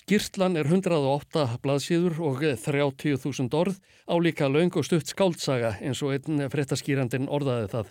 Skýrslan 0.00 0.56
er 0.56 0.68
108 0.70 1.58
blaðsíður 1.64 2.20
og 2.24 2.44
30.000 2.44 3.56
orð 3.58 3.80
álíka 4.06 4.48
laung 4.48 4.76
og 4.78 4.86
stutt 4.86 5.10
skáltsaga 5.10 5.74
eins 5.80 6.02
og 6.06 6.14
einn 6.14 6.46
frettaskýrandin 6.52 7.28
orðaði 7.28 7.72
það. 7.74 7.90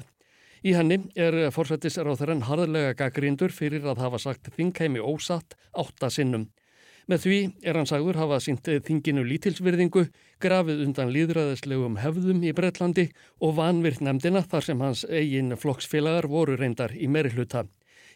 Í 0.64 0.74
henni 0.76 0.98
er 1.16 1.38
forsættisráþarann 1.56 2.46
harðlega 2.48 2.96
gaggrindur 3.00 3.54
fyrir 3.56 3.86
að 3.88 4.02
hafa 4.04 4.20
sagt 4.20 4.50
þingheimi 4.56 5.00
ósatt 5.00 5.56
átta 5.72 6.10
sinnum. 6.12 6.50
Með 7.10 7.24
því 7.24 7.38
er 7.66 7.78
hann 7.80 7.88
sagður 7.90 8.20
hafa 8.22 8.38
sínt 8.44 8.68
þinginu 8.86 9.24
lítilsvirðingu, 9.26 10.04
grafið 10.38 10.84
undan 10.84 11.10
líðræðislegum 11.10 11.96
hefðum 12.04 12.44
í 12.46 12.52
Breitlandi 12.54 13.08
og 13.42 13.56
vanvirt 13.58 14.04
nefndina 14.06 14.44
þar 14.46 14.68
sem 14.68 14.84
hans 14.86 15.02
eigin 15.10 15.56
flokksfélagar 15.58 16.28
voru 16.30 16.60
reyndar 16.60 16.94
í 16.94 17.10
meiri 17.10 17.32
hluta. 17.34 17.64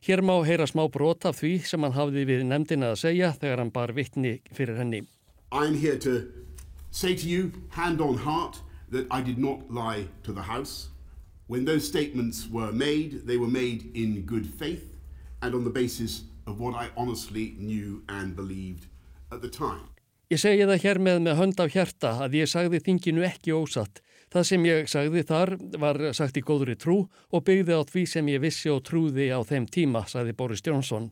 Hér 0.06 0.22
má 0.22 0.36
heyra 0.46 0.68
smá 0.70 0.84
brot 0.94 1.26
af 1.26 1.40
því 1.40 1.56
sem 1.66 1.82
hann 1.82 1.96
hafði 1.98 2.28
við 2.30 2.44
nefndina 2.46 2.92
að 2.94 3.02
segja 3.08 3.32
þegar 3.34 3.64
hann 3.64 3.74
bar 3.74 3.96
vittni 3.98 4.36
fyrir 4.54 4.78
henni. 4.78 5.02
I'm 5.50 5.74
here 5.74 5.98
to 5.98 6.30
say 6.92 7.16
to 7.16 7.28
you, 7.28 7.52
hand 7.70 8.00
on 8.00 8.18
heart, 8.18 8.62
that 8.92 9.08
I 9.10 9.22
did 9.22 9.40
not 9.40 9.72
lie 9.72 10.06
to 10.22 10.32
the 10.32 10.44
House. 10.44 10.90
When 11.48 11.66
those 11.66 11.88
statements 11.88 12.48
were 12.48 12.72
made, 12.72 13.26
they 13.26 13.38
were 13.38 13.50
made 13.50 13.90
in 13.96 14.22
good 14.28 14.46
faith 14.46 14.86
and 15.42 15.56
on 15.56 15.64
the 15.64 15.72
basis 15.72 16.20
of 16.20 16.33
what 16.46 16.76
I 16.76 16.90
honestly 16.98 17.56
knew 17.58 18.04
and 18.10 18.36
believed 18.36 18.88
at 19.32 19.42
the 19.42 19.50
time. 19.50 19.94
Ég 20.32 20.40
segi 20.42 20.66
það 20.66 20.82
hér 20.82 21.00
með 21.04 21.18
með 21.28 21.36
hönd 21.38 21.60
af 21.62 21.74
hjarta 21.74 22.12
að 22.26 22.40
ég 22.40 22.50
sagði 22.50 22.80
þinginu 22.82 23.26
ekki 23.28 23.54
ósatt. 23.54 24.00
Það 24.34 24.48
sem 24.50 24.64
ég 24.66 24.88
sagði 24.90 25.22
þar 25.30 25.52
var 25.78 26.00
sagt 26.18 26.40
í 26.40 26.42
góðri 26.42 26.74
trú 26.80 27.04
og 27.30 27.44
byggði 27.46 27.76
á 27.78 27.82
því 27.86 28.06
sem 28.10 28.32
ég 28.32 28.42
vissi 28.42 28.72
og 28.74 28.82
trúði 28.88 29.28
á 29.30 29.38
þeim 29.46 29.68
tíma, 29.70 30.08
sagði 30.10 30.34
Boris 30.34 30.64
Jónsson. 30.66 31.12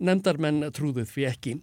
Nemndarmenn 0.00 0.70
trúðuð 0.72 1.10
því 1.10 1.28
ekki. 1.28 1.54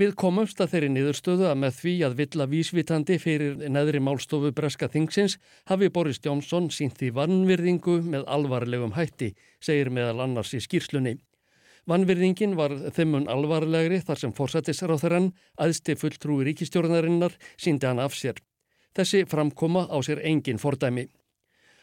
Við 0.00 0.16
komumst 0.18 0.58
að 0.64 0.72
þeirri 0.72 0.90
niðurstöðu 0.94 1.46
að 1.50 1.58
með 1.60 1.74
því 1.76 1.94
að 2.06 2.18
villa 2.18 2.46
vísvitandi 2.50 3.18
fyrir 3.20 3.58
neðri 3.68 4.00
málstofu 4.00 4.50
Breska 4.56 4.88
Þingsins 4.88 5.36
hafi 5.70 5.90
Boris 5.92 6.18
Jónsson 6.24 6.70
sínt 6.72 6.96
því 6.98 7.12
vannvirðingu 7.18 8.00
með 8.02 8.24
alvarlegum 8.26 8.96
hætti, 8.96 9.34
segir 9.60 9.92
meðal 9.92 10.24
annars 10.24 10.54
í 10.56 10.62
skýrslunni. 10.64 11.18
Vannvirðingin 11.90 12.52
var 12.54 12.70
þeimun 12.94 13.24
alvarlegri 13.32 13.96
þar 14.06 14.20
sem 14.20 14.32
forsættisráþarann, 14.36 15.32
aðsti 15.58 15.96
fulltrúi 15.98 16.44
ríkistjórnarinnar, 16.46 17.34
síndi 17.58 17.88
hann 17.88 17.98
af 17.98 18.14
sér. 18.14 18.38
Þessi 18.94 19.24
framkoma 19.26 19.88
á 19.90 19.98
sér 20.06 20.22
engin 20.22 20.62
fordæmi. 20.62 21.08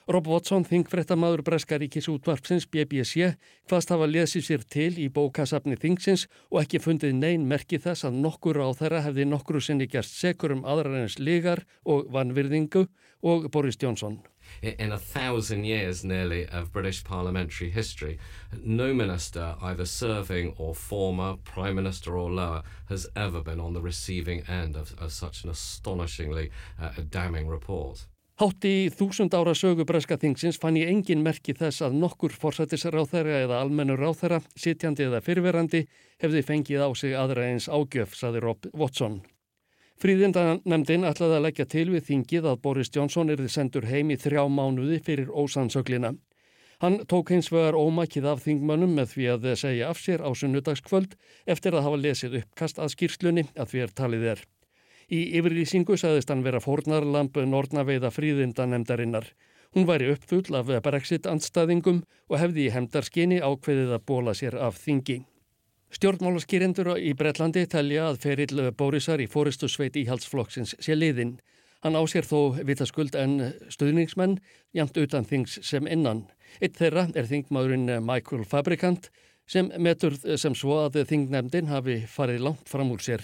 Rob 0.08 0.30
Watson, 0.32 0.64
þingfrettamæður 0.64 1.42
Breskaríkis 1.44 2.08
útvarpsins 2.08 2.70
BBC, 2.72 3.34
hvaðst 3.68 3.92
hafa 3.92 4.08
lesið 4.08 4.46
sér 4.46 4.64
til 4.64 4.94
í 5.04 5.10
bókasafni 5.12 5.76
þingsins 5.76 6.30
og 6.48 6.62
ekki 6.62 6.80
fundið 6.80 7.18
neyn 7.18 7.44
merki 7.50 7.76
þess 7.76 8.08
að 8.08 8.22
nokkur 8.24 8.62
á 8.64 8.72
þeirra 8.80 9.04
hefði 9.10 9.28
nokkru 9.28 9.60
sinni 9.60 9.90
gerst 9.92 10.16
sekur 10.16 10.56
um 10.56 10.64
aðræðins 10.64 11.20
ligar 11.20 11.66
og 11.84 12.08
vannvirðingu 12.16 12.86
og 13.28 13.52
Boris 13.52 13.76
Johnson. 13.84 14.22
In 14.62 14.92
a 14.92 14.98
thousand 14.98 15.66
years 15.66 16.04
nearly 16.04 16.48
of 16.48 16.72
British 16.72 17.04
parliamentary 17.04 17.70
history, 17.70 18.18
no 18.64 18.94
minister, 18.94 19.56
either 19.62 19.86
serving 19.86 20.54
or 20.58 20.74
former, 20.76 21.38
prime 21.44 21.76
minister 21.76 22.18
or 22.18 22.32
lower, 22.32 22.64
has 22.90 23.08
ever 23.16 23.42
been 23.42 23.60
on 23.60 23.74
the 23.74 23.82
receiving 23.82 24.42
end 24.48 24.76
of, 24.76 24.96
of 25.00 25.12
such 25.12 25.44
an 25.44 25.50
astonishingly 25.50 26.52
uh, 26.82 26.90
damning 27.10 27.48
report. 27.48 28.08
Hátt 28.38 28.66
í 28.70 28.92
þúsund 28.94 29.34
ára 29.34 29.56
sögu 29.58 29.82
breska 29.90 30.14
þingsins 30.22 30.60
fann 30.62 30.76
ég 30.78 30.92
engin 30.92 31.24
merki 31.26 31.56
þess 31.58 31.82
að 31.88 31.96
nokkur 31.98 32.36
forsættisráþæra 32.38 33.40
eða 33.48 33.64
almennur 33.64 33.98
ráþæra, 33.98 34.44
sitjandi 34.54 35.08
eða 35.08 35.24
fyrverandi, 35.26 35.88
hefði 36.22 36.44
fengið 36.46 36.86
á 36.86 36.90
sig 36.94 37.18
aðra 37.18 37.48
eins 37.50 37.66
ágjöf, 37.66 38.14
saði 38.14 38.46
Rob 38.46 38.70
Watson. 38.78 39.24
Fríðindanemdin 39.98 41.08
ætlaði 41.10 41.38
að 41.40 41.44
leggja 41.48 41.66
til 41.66 41.88
við 41.90 42.04
þingið 42.06 42.48
að 42.52 42.60
Boris 42.62 42.92
Johnson 42.94 43.32
erði 43.34 43.50
sendur 43.50 43.88
heim 43.90 44.12
í 44.14 44.18
þrjá 44.22 44.44
mánuði 44.46 45.00
fyrir 45.02 45.32
ósansöglina. 45.34 46.12
Hann 46.78 47.00
tók 47.10 47.32
hins 47.34 47.48
vegar 47.50 47.74
ómakið 47.74 48.28
af 48.30 48.44
þingmönnum 48.44 48.92
með 48.94 49.16
því 49.16 49.26
að 49.34 49.48
segja 49.58 49.88
af 49.90 49.98
sér 49.98 50.22
á 50.22 50.30
sunnudagskvöld 50.38 51.16
eftir 51.50 51.74
að 51.74 51.88
hafa 51.88 52.02
lesið 52.04 52.36
uppkast 52.44 52.78
að 52.78 52.94
skýrslunni 52.94 53.48
að 53.58 53.72
því 53.72 53.82
er 53.88 53.96
talið 53.98 54.28
er. 54.36 54.44
Í 55.10 55.22
yfirlýsingu 55.40 55.98
saðist 55.98 56.30
hann 56.30 56.46
vera 56.46 56.62
fórnarlamp 56.62 57.40
Nornaveiða 57.50 58.12
fríðindanemdarinnar. 58.14 59.26
Hún 59.74 59.90
væri 59.90 60.12
uppfull 60.14 60.60
af 60.60 60.70
Brexit-andstaðingum 60.86 62.04
og 62.30 62.38
hefði 62.38 62.68
í 62.68 62.76
hemdarskinni 62.76 63.42
ákveðið 63.42 63.98
að 63.98 64.06
bóla 64.06 64.38
sér 64.38 64.60
af 64.62 64.78
þingi. 64.84 65.24
Stjórnmálaskýrendur 65.96 66.90
í 67.00 67.14
Breitlandi 67.16 67.64
telja 67.72 68.10
að 68.10 68.18
ferill 68.26 68.72
Bórisar 68.76 69.22
í 69.24 69.28
fóristu 69.32 69.70
sveit 69.72 69.96
íhaldsflokksins 69.96 70.76
sé 70.84 70.98
liðinn. 70.98 71.38
Hann 71.86 71.96
á 71.96 72.04
sér 72.10 72.28
þó 72.28 72.60
vitaskuld 72.68 73.16
en 73.16 73.54
stuðningsmenn 73.72 74.36
jæmt 74.76 75.00
utan 75.00 75.28
þings 75.30 75.62
sem 75.64 75.88
innan. 75.88 76.26
Eitt 76.60 76.76
þeirra 76.76 77.08
er 77.16 77.30
þingmaðurinn 77.30 78.02
Michael 78.04 78.44
Fabrikant 78.44 79.08
sem 79.48 79.72
metur 79.80 80.18
sem 80.36 80.56
svo 80.58 80.82
að 80.84 81.00
þingnefndin 81.08 81.72
hafi 81.72 82.02
farið 82.12 82.44
langt 82.50 82.68
fram 82.68 82.92
úr 82.92 83.04
sér. 83.04 83.24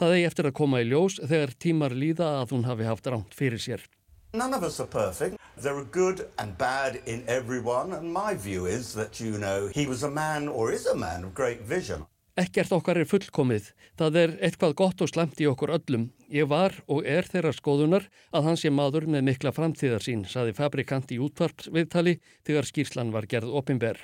Það 0.00 0.16
eigi 0.16 0.26
eftir 0.32 0.50
að 0.50 0.58
koma 0.58 0.82
í 0.82 0.90
ljós 0.90 1.20
þegar 1.20 1.54
tímar 1.62 1.94
líða 1.94 2.32
að 2.40 2.56
hún 2.56 2.66
hafi 2.66 2.90
haft 2.90 3.06
ránt 3.06 3.36
fyrir 3.36 3.62
sér. 3.62 3.86
None 4.34 4.56
of 4.56 4.66
us 4.66 4.80
are 4.80 4.90
perfect. 4.90 5.38
There 5.62 5.76
are 5.76 5.84
good 5.84 6.26
and 6.38 6.56
bad 6.56 7.02
in 7.04 7.22
everyone 7.28 7.92
and 7.92 8.10
my 8.10 8.34
view 8.34 8.64
is 8.64 8.94
that, 8.94 9.20
you 9.20 9.36
know, 9.36 9.68
he 9.74 9.86
was 9.86 10.02
a 10.02 10.10
man 10.10 10.48
or 10.48 10.72
is 10.72 10.86
a 10.86 10.94
man 10.94 11.24
of 11.24 11.34
great 11.34 11.60
vision. 11.60 12.06
Ekkert 12.40 12.70
okkar 12.72 12.96
er 12.96 13.08
fullkomið. 13.10 13.66
Það 14.00 14.16
er 14.16 14.32
eitthvað 14.46 14.72
gott 14.78 15.02
og 15.04 15.10
slemt 15.10 15.42
í 15.42 15.48
okkur 15.50 15.74
öllum. 15.74 16.06
Ég 16.32 16.48
var 16.48 16.78
og 16.88 17.04
er 17.04 17.28
þeirra 17.28 17.52
skoðunar 17.52 18.06
að 18.32 18.48
hans 18.48 18.64
sé 18.64 18.72
maður 18.72 19.04
með 19.12 19.26
mikla 19.26 19.52
framtíðarsín, 19.52 20.24
saði 20.24 20.56
fabrikant 20.56 21.12
í 21.12 21.20
útvarpsviðtali 21.20 22.16
þegar 22.48 22.70
skýrslan 22.70 23.12
var 23.12 23.28
gerð 23.28 23.52
opimber. 23.60 24.00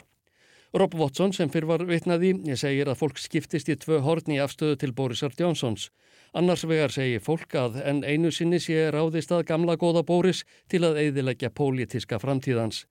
Rob 0.77 0.93
Watson 0.99 1.33
sem 1.33 1.49
fyrr 1.49 1.71
var 1.71 1.87
vitnaði 1.89 2.35
segir 2.61 2.91
að 2.93 3.01
fólk 3.01 3.23
skiptist 3.23 3.71
í 3.73 3.79
tvö 3.81 4.03
horn 4.05 4.35
í 4.35 4.43
afstöðu 4.45 4.77
til 4.83 4.93
Borisar 4.93 5.33
Johnsons. 5.39 5.89
Annars 6.37 6.66
vegar 6.69 6.93
segir 6.93 7.23
fólk 7.25 7.55
að 7.57 7.78
en 7.81 8.02
einu 8.05 8.28
sinni 8.28 8.59
sé 8.61 8.90
ráðist 8.93 9.31
að 9.33 9.47
gamla 9.49 9.78
góða 9.81 10.02
Boris 10.05 10.43
til 10.69 10.83
að 10.85 10.99
eidilegja 11.00 11.49
pólitiska 11.49 12.19
framtíðans. 12.21 12.83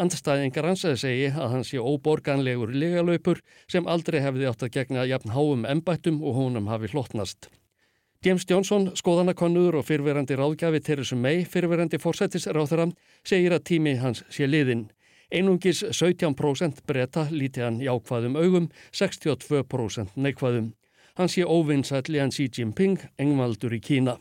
Andstæðingar 0.00 0.70
hans 0.70 0.86
segi 1.02 1.26
að 1.28 1.50
hann 1.52 1.66
sé 1.68 1.82
óborganlegur 1.82 2.72
ligalöpur 2.72 3.42
sem 3.68 3.84
aldrei 3.84 4.22
hefði 4.24 4.48
átt 4.48 4.64
að 4.64 4.72
gegna 4.78 5.04
jafn 5.04 5.34
háum 5.34 5.66
embættum 5.68 6.22
og 6.24 6.38
honum 6.38 6.70
hafi 6.72 6.88
hlottnast. 6.94 7.50
James 8.24 8.46
Johnson, 8.48 8.88
skoðanakonnuður 8.96 9.82
og 9.82 9.84
fyrverandi 9.84 10.38
ráðgjafi 10.40 10.80
Theresa 10.86 11.18
May, 11.20 11.42
fyrverandi 11.44 12.00
fórsættisráþara, 12.00 12.86
segir 13.20 13.52
að 13.52 13.66
tími 13.68 13.98
hans 14.00 14.24
sé 14.32 14.48
liðinn. 14.48 14.86
Einungis 15.28 15.82
17% 15.92 16.80
breyta 16.88 17.26
líti 17.28 17.60
hann 17.60 17.82
í 17.84 17.90
ákvaðum 17.92 18.40
augum, 18.40 18.70
62% 18.96 20.16
neikvaðum. 20.16 20.72
Hann 21.14 21.28
sé 21.30 21.44
óvinnsætli 21.46 22.18
hann 22.18 22.32
Xi 22.34 22.48
Jinping, 22.50 22.98
engvaldur 23.22 23.70
í 23.70 23.78
Kína. 23.78 24.16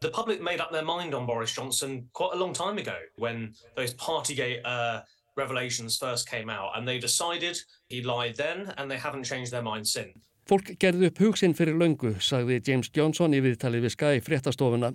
The 0.00 0.08
public 0.10 0.40
made 0.40 0.60
up 0.60 0.70
their 0.72 0.84
mind 0.84 1.14
on 1.14 1.26
Boris 1.26 1.52
Johnson 1.52 2.08
quite 2.14 2.32
a 2.32 2.38
long 2.38 2.54
time 2.54 2.78
ago 2.78 2.96
when 3.18 3.52
those 3.76 3.92
Partygate 3.94 4.60
uh, 4.64 5.00
revelations 5.36 5.98
first 5.98 6.28
came 6.30 6.48
out 6.48 6.70
and 6.74 6.88
they 6.88 6.98
decided 6.98 7.58
he 7.88 8.02
lied 8.02 8.36
then 8.36 8.72
and 8.78 8.90
they 8.90 8.96
haven't 8.96 9.24
changed 9.24 9.52
their 9.52 9.62
mind 9.62 9.86
since. 9.86 10.16
Fólk 10.48 10.72
gerði 10.80 11.10
upp 11.10 11.20
hugsin 11.20 11.52
fyrir 11.52 11.76
löngu, 11.76 12.14
sagði 12.24 12.62
James 12.64 12.88
Johnson 12.96 13.36
í 13.36 13.42
viðtalið 13.44 13.84
við 13.84 13.92
Sky 13.92 14.22
fréttastofuna. 14.24 14.94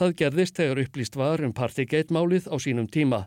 Það 0.00 0.14
gerðist 0.22 0.56
þegar 0.56 0.80
upplýst 0.86 1.18
var 1.20 1.44
um 1.44 1.52
Partygate 1.52 2.16
málið 2.16 2.48
á 2.48 2.56
sínum 2.56 2.88
tíma. 2.88 3.26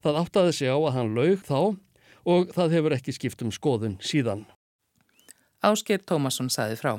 Það 0.00 0.22
áttaði 0.22 0.56
sig 0.56 0.72
á 0.72 0.78
að 0.80 0.94
hann 0.96 1.12
laug 1.12 1.44
þá 1.44 1.76
og 2.24 2.56
það 2.56 2.78
hefur 2.78 2.96
ekki 2.96 3.12
skipt 3.12 3.44
um 3.44 3.52
skoðun 3.52 4.00
síðan. 4.00 4.46
Ásker 5.60 6.00
Tómasson 6.00 6.48
saði 6.48 6.80
frá. 6.80 6.96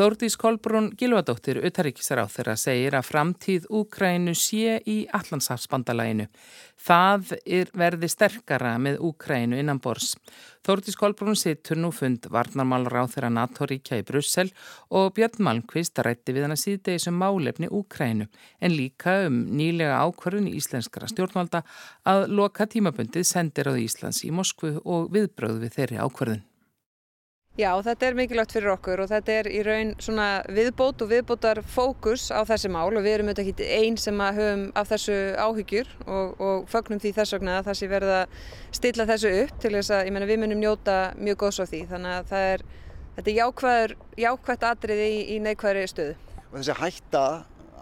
Þórdís 0.00 0.32
Kolbrún 0.40 0.86
Gilvadóttir, 0.96 1.58
utaríkisar 1.60 2.22
á 2.24 2.26
þeirra, 2.32 2.54
segir 2.56 2.94
að 2.96 3.04
framtíð 3.04 3.66
Úkrænu 3.68 4.32
sé 4.32 4.78
í 4.88 4.94
Allandsafsbandalæginu. 5.12 6.24
Það 6.80 7.34
er 7.44 7.68
verði 7.76 8.08
sterkara 8.08 8.70
með 8.80 8.96
Úkrænu 9.04 9.58
innan 9.60 9.82
bors. 9.84 10.14
Þórtís 10.64 10.96
Kolbrún 10.96 11.36
sittur 11.36 11.76
nú 11.76 11.92
fund 11.92 12.30
varnarmálur 12.32 12.96
á 12.96 13.04
þeirra 13.12 13.28
NATO-ríkja 13.42 14.00
í 14.00 14.08
Brussel 14.08 14.48
og 14.88 15.12
Björn 15.18 15.44
Malmqvist 15.44 16.00
rætti 16.00 16.32
við 16.32 16.48
hann 16.48 16.56
að 16.56 16.62
síðdegi 16.64 17.04
sem 17.04 17.20
málefni 17.20 17.68
Úkrænu 17.68 18.30
en 18.56 18.72
líka 18.72 19.26
um 19.28 19.42
nýlega 19.52 20.00
ákvarðun 20.00 20.48
í 20.48 20.56
íslenskara 20.62 21.12
stjórnvalda 21.12 21.60
að 22.08 22.30
loka 22.40 22.64
tímabundið 22.64 23.28
sendir 23.28 23.68
á 23.68 23.76
Íslands 23.76 24.24
í 24.24 24.32
Moskvu 24.32 24.78
og 24.80 25.12
viðbröð 25.12 25.60
við 25.66 25.76
þeirri 25.76 26.00
ákvarðun. 26.00 26.46
Já, 27.58 27.72
þetta 27.82 28.06
er 28.06 28.14
mikilvægt 28.14 28.52
fyrir 28.54 28.70
okkur 28.70 29.00
og 29.02 29.08
þetta 29.10 29.32
er 29.40 29.48
í 29.50 29.60
raun 29.66 29.88
svona 29.98 30.26
viðbót 30.54 31.02
og 31.02 31.08
viðbótar 31.10 31.58
fókus 31.66 32.28
á 32.30 32.46
þessi 32.46 32.68
mál 32.70 32.92
og 32.92 33.02
við 33.02 33.16
erum 33.16 33.32
auðvitað 33.32 33.50
ekki 33.50 33.66
einn 33.74 33.96
sem 33.98 34.22
að 34.22 34.38
höfum 34.38 34.62
af 34.78 34.92
þessu 34.92 35.16
áhyggjur 35.34 35.90
og, 36.06 36.38
og 36.38 36.68
fögnum 36.70 37.02
því 37.02 37.12
þess 37.16 37.34
vegna 37.34 37.56
að 37.58 37.66
það 37.66 37.78
sé 37.80 37.88
verið 37.90 38.14
að 38.20 38.36
stilla 38.78 39.08
þessu 39.10 39.32
upp 39.40 39.58
til 39.64 39.72
þess 39.74 39.94
að, 39.96 40.04
ég 40.06 40.14
menna, 40.14 40.30
við 40.30 40.40
munum 40.44 40.62
njóta 40.62 40.96
mjög 41.18 41.40
góðs 41.42 41.58
á 41.58 41.64
því 41.72 41.82
þannig 41.90 42.16
að 42.20 42.30
það 42.30 42.46
er, 42.52 42.64
þetta 43.18 43.32
er 43.34 43.38
jákvæður, 43.40 43.96
jákvætt 44.28 44.68
atriði 44.70 45.10
í, 45.10 45.20
í 45.34 45.42
neikvæðri 45.48 45.84
stöðu. 45.90 46.16
Og 46.46 46.56
þessi 46.60 46.78
hætta 46.84 47.26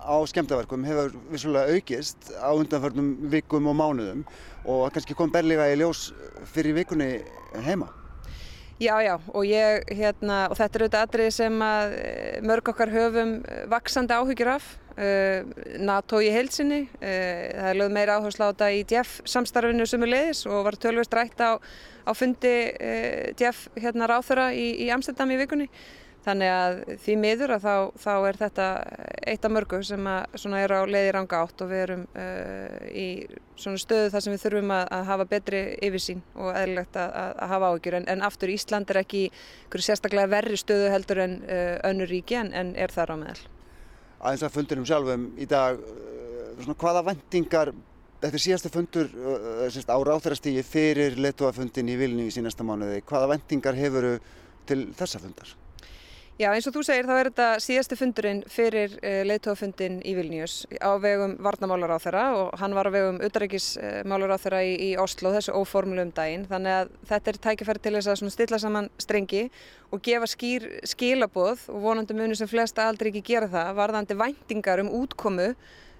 á 0.00 0.16
skemmtaverkum 0.32 0.88
hefur 0.88 1.12
vissulega 1.28 1.76
aukist 1.76 2.32
á 2.40 2.50
undanförnum 2.56 3.14
vikum 3.36 3.68
og 3.68 3.76
mánuðum 3.84 4.24
og 4.64 4.88
kannski 4.96 5.12
kom 5.18 5.28
berlega 5.34 5.68
í 5.68 5.76
ljós 5.84 6.08
fyrir 6.56 6.80
vikunni 6.80 7.18
heima. 7.68 7.92
Já, 8.78 9.00
já, 9.02 9.16
og, 9.34 9.42
ég, 9.42 9.88
hérna, 9.90 10.44
og 10.46 10.54
þetta 10.54 10.78
er 10.78 10.82
auðvitað 10.84 11.06
atrið 11.08 11.32
sem 11.34 11.62
að 11.66 11.94
eh, 11.98 12.36
mörg 12.46 12.68
okkar 12.70 12.92
höfum 12.92 13.32
eh, 13.42 13.64
vaksandi 13.72 14.14
áhyggjur 14.14 14.50
af, 14.52 14.68
uh, 14.94 15.48
NATO 15.82 16.20
í 16.22 16.28
heilsinni, 16.30 16.84
það 17.00 17.70
er 17.72 17.78
lögð 17.80 17.96
meira 17.96 18.18
áherslu 18.20 18.46
á 18.46 18.50
þetta 18.50 18.68
í 18.74 18.84
DF 18.86 19.16
samstarfinu 19.34 19.86
sumulegis 19.86 20.44
og 20.46 20.62
var 20.68 20.78
tölvist 20.78 21.14
rætt 21.18 21.42
á, 21.42 21.58
á 21.58 22.10
fundi 22.14 22.54
DF 23.38 23.66
hérna 23.82 24.06
ráþöra 24.10 24.52
í, 24.54 24.70
í 24.86 24.90
Amsterdam 24.94 25.34
í 25.34 25.40
vikunni. 25.42 25.66
Þannig 26.26 26.50
að 26.50 26.78
því 27.04 27.14
miður 27.22 27.52
að 27.54 27.62
þá, 27.64 27.74
þá 28.02 28.12
er 28.28 28.38
þetta 28.40 28.64
eitt 29.30 29.44
af 29.46 29.52
mörgu 29.54 29.78
sem 29.86 30.08
er 30.58 30.72
á 30.74 30.82
leiði 30.84 31.12
ranga 31.14 31.42
átt 31.44 31.62
og 31.62 31.68
við 31.70 31.82
erum 31.84 32.00
uh, 32.10 32.88
í 32.90 33.06
stöðu 33.56 34.10
þar 34.12 34.24
sem 34.24 34.34
við 34.34 34.42
þurfum 34.42 34.72
að, 34.74 34.82
að 34.96 35.04
hafa 35.12 35.26
betri 35.30 35.60
yfirsýn 35.88 36.22
og 36.34 36.50
eðlilegt 36.52 36.98
að, 36.98 37.14
að 37.30 37.52
hafa 37.52 37.70
áhyggjur. 37.70 37.96
En, 38.00 38.08
en 38.12 38.24
aftur 38.26 38.52
Ísland 38.52 38.90
er 38.90 39.00
ekki 39.04 39.22
sérstaklega 39.78 40.32
verri 40.32 40.58
stöðu 40.58 40.90
heldur 40.92 41.22
en 41.22 41.38
uh, 41.46 41.76
önnur 41.86 42.10
ríki 42.10 42.40
en, 42.40 42.50
en 42.50 42.74
er 42.74 42.92
þar 42.94 43.14
á 43.14 43.16
meðal. 43.22 43.46
Aðeins 44.18 44.44
að 44.48 44.56
fundinum 44.56 44.88
sjálfum 44.90 45.28
í 45.38 45.46
dag, 45.48 45.78
uh, 45.78 46.50
svona, 46.58 46.76
hvaða 46.82 47.04
vendingar, 47.12 47.72
þetta 48.18 48.34
er 48.34 48.44
síðastu 48.48 48.72
fundur 48.74 49.14
uh, 49.14 49.70
á 49.70 49.98
ráþærastígi 50.10 50.66
fyrir 50.66 51.16
letuafundin 51.22 51.94
í 51.94 51.96
Vilni 52.02 52.26
í 52.26 52.34
sínasta 52.34 52.66
mánuði, 52.66 53.00
hvaða 53.06 53.32
vendingar 53.36 53.78
hefuru 53.78 54.18
til 54.68 54.82
þessa 54.98 55.22
fundar? 55.22 55.56
Já 56.38 56.52
eins 56.54 56.68
og 56.70 56.74
þú 56.76 56.84
segir 56.86 57.06
þá 57.08 57.16
er 57.18 57.28
þetta 57.32 57.46
síðasti 57.58 57.96
fundurinn 57.98 58.40
fyrir 58.46 58.92
eh, 59.02 59.24
leiðtóðafundin 59.26 59.96
í 60.06 60.12
Vilnius 60.14 60.60
á 60.78 60.94
vegum 61.02 61.32
varnamálar 61.42 61.90
á 61.90 61.98
þeirra 61.98 62.26
og 62.38 62.52
hann 62.60 62.76
var 62.78 62.86
á 62.86 62.94
vegum 62.94 63.18
utarrikismálar 63.26 64.30
á 64.30 64.38
þeirra 64.38 64.60
í, 64.62 64.76
í 64.86 64.90
Oslo 65.02 65.32
þessu 65.34 65.56
óformulum 65.58 66.12
daginn. 66.14 66.44
Þannig 66.46 66.76
að 66.76 66.92
þetta 67.10 67.32
er 67.32 67.40
tækifæri 67.48 67.82
til 67.82 67.94
þess 67.96 68.12
að 68.14 68.30
stilla 68.36 68.62
saman 68.62 68.86
strengi 69.02 69.48
og 69.90 70.04
gefa 70.06 70.30
skýr 70.30 70.68
skilaboð 70.86 71.66
og 71.74 71.82
vonandi 71.88 72.14
muni 72.14 72.38
sem 72.38 72.50
flesta 72.50 72.86
aldrei 72.86 73.10
ekki 73.10 73.24
gera 73.32 73.50
það 73.50 73.74
varðandi 73.82 74.20
væntingar 74.22 74.84
um 74.84 74.94
útkomu 75.00 75.50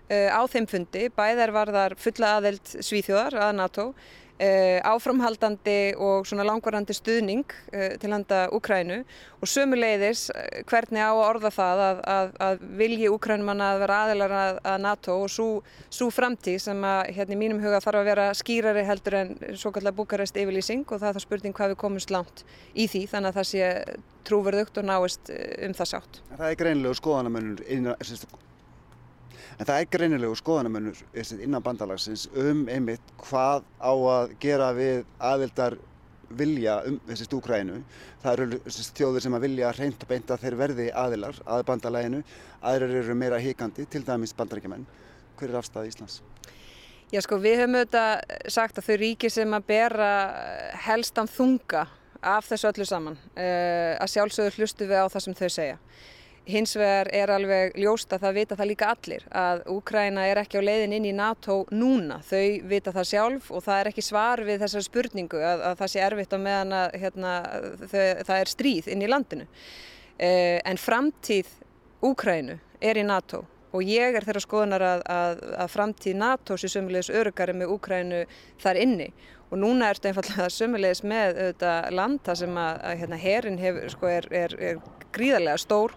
á 0.09 0.43
þeim 0.49 0.67
fundi 0.71 1.09
bæðar 1.13 1.53
varðar 1.53 1.95
fulla 2.01 2.39
aðeld 2.39 2.77
svíþjóðar 2.81 3.37
að 3.49 3.53
NATO 3.59 3.91
Uh, 4.39 4.79
áframhaldandi 4.87 5.97
og 5.99 6.29
langvarandi 6.47 6.95
stuðning 6.95 7.43
uh, 7.75 7.97
til 7.99 8.13
handa 8.15 8.45
Úkrænu 8.55 9.01
og 9.43 9.51
sömuleiðis 9.51 10.29
hvernig 10.71 11.03
á 11.03 11.11
að 11.11 11.23
orða 11.25 11.51
það 11.51 11.83
að, 11.83 12.03
að, 12.13 12.31
að 12.47 12.63
vilji 12.79 13.11
Úkrænumanna 13.11 13.73
að 13.73 13.83
vera 13.83 13.99
aðeinar 14.05 14.37
að, 14.39 14.63
að 14.63 14.79
NATO 14.85 15.19
og 15.25 15.35
svo 15.35 16.11
framtíð 16.15 16.61
sem 16.69 16.87
að 16.87 17.11
hérna 17.19 17.35
í 17.35 17.43
mínum 17.43 17.59
huga 17.67 17.83
þarf 17.83 18.05
að 18.05 18.11
vera 18.13 18.31
skýrari 18.39 18.87
heldur 18.87 19.21
en 19.25 19.37
svo 19.59 19.75
kallar 19.75 19.99
Búkarest 19.99 20.39
yfirlýsing 20.39 20.87
og 20.87 21.01
það 21.01 21.11
er 21.11 21.19
það 21.19 21.27
spurning 21.27 21.59
hvað 21.59 21.75
við 21.75 21.83
komumst 21.83 22.15
langt 22.15 22.47
í 22.79 22.87
því 22.87 23.09
þannig 23.11 23.33
að 23.33 23.41
það 23.41 23.51
sé 23.51 24.03
trúverðugt 24.31 24.79
og 24.79 24.87
náist 24.87 25.35
um 25.35 25.75
það 25.75 25.97
sátt. 25.97 26.23
Það 26.37 26.53
er 26.53 26.61
greinlegu 26.63 27.01
skoðanamönnur 27.03 27.67
En 29.59 29.67
það 29.67 29.81
er 29.81 29.89
greinilegu 29.91 30.37
skoðanamönnur 30.39 30.99
innan 31.43 31.63
bandalagsins 31.65 32.29
um 32.39 32.67
einmitt 32.71 33.15
hvað 33.25 33.65
á 33.83 33.91
að 33.91 34.35
gera 34.39 34.69
við 34.77 35.01
aðildar 35.19 35.75
vilja 36.39 36.77
um 36.87 36.99
þessi 37.09 37.27
stúkrænu. 37.27 37.81
Það 38.23 38.43
eru 38.45 38.61
þjóðir 38.69 39.25
sem 39.25 39.35
að 39.35 39.45
vilja 39.47 39.73
reynd 39.75 40.05
og 40.05 40.11
beint 40.13 40.31
að 40.31 40.45
þeir 40.45 40.57
verði 40.61 40.89
aðilar 41.03 41.41
að 41.43 41.65
bandalaginu. 41.73 42.23
Aðrir 42.63 42.97
eru 43.01 43.17
meira 43.19 43.41
híkandi, 43.43 43.87
til 43.91 44.05
dæmis 44.07 44.35
bandarækjumenn. 44.39 44.87
Hver 45.39 45.51
er 45.51 45.59
afstæði 45.59 45.93
Íslands? 45.93 46.21
Já 47.09 47.23
sko 47.25 47.39
við 47.41 47.63
höfum 47.63 47.79
auðvitað 47.79 48.53
sagt 48.53 48.79
að 48.79 48.91
þau 48.91 48.97
ríki 49.01 49.31
sem 49.33 49.55
að 49.57 49.69
bera 49.71 50.11
helstan 50.85 51.31
þunga 51.33 51.87
af 52.21 52.47
þessu 52.51 52.69
öllu 52.69 52.87
saman. 52.87 53.19
Að 53.35 54.13
sjálfsögur 54.13 54.61
hlustu 54.61 54.87
við 54.87 55.03
á 55.03 55.07
það 55.09 55.25
sem 55.25 55.39
þau 55.39 55.49
segja. 55.49 55.79
Hins 56.49 56.73
vegar 56.81 57.11
er 57.13 57.29
alveg 57.29 57.75
ljóst 57.77 58.13
að 58.15 58.23
það 58.23 58.39
vita 58.39 58.57
það 58.57 58.69
líka 58.71 58.87
allir 58.95 59.25
að 59.37 59.59
Úkræna 59.75 60.23
er 60.31 60.41
ekki 60.41 60.63
á 60.63 60.65
leiðin 60.65 60.95
inn 60.97 61.09
í 61.11 61.13
NATO 61.13 61.59
núna. 61.77 62.23
Þau 62.25 62.69
vita 62.71 62.95
það 62.95 63.09
sjálf 63.11 63.51
og 63.53 63.65
það 63.67 63.81
er 63.81 63.91
ekki 63.91 64.05
svar 64.07 64.41
við 64.47 64.63
þessar 64.65 64.87
spurningu 64.87 65.43
að, 65.45 65.67
að 65.69 65.77
það 65.83 65.93
sé 65.93 66.03
erfitt 66.07 66.33
á 66.33 66.39
meðan 66.41 66.73
að 66.79 66.97
hérna, 67.03 67.35
þau, 67.85 68.01
það 68.31 68.39
er 68.39 68.53
stríð 68.55 68.89
inn 68.95 69.05
í 69.05 69.11
landinu. 69.13 69.47
Eh, 70.17 70.57
en 70.65 70.81
framtíð 70.81 71.53
Úkrænu 72.09 72.57
er 72.81 72.97
í 72.97 73.05
NATO 73.05 73.43
og 73.77 73.85
ég 73.85 74.17
er 74.17 74.25
þeirra 74.25 74.41
skoðunar 74.41 74.85
að, 74.87 75.03
að, 75.13 75.43
að 75.61 75.73
framtíð 75.75 76.17
NATO 76.23 76.57
sé 76.57 76.71
sömulegis 76.73 77.11
örugari 77.13 77.53
með 77.59 77.75
Úkrænu 77.75 78.23
þar 78.63 78.81
inni 78.81 79.09
og 79.49 79.61
núna 79.61 79.91
ertu 79.93 80.09
einfallega 80.09 80.49
sömulegis 80.53 81.05
með 81.05 81.43
auðvitað, 81.43 81.91
land 81.97 82.23
þar 82.25 82.41
sem 82.41 82.59
að 82.63 82.81
hérna, 83.03 83.21
herin 83.21 83.61
hefur, 83.61 83.93
sko, 83.93 84.11
er, 84.13 84.31
er, 84.33 84.57
er 84.71 84.81
gríðarlega 85.15 85.61
stór 85.61 85.95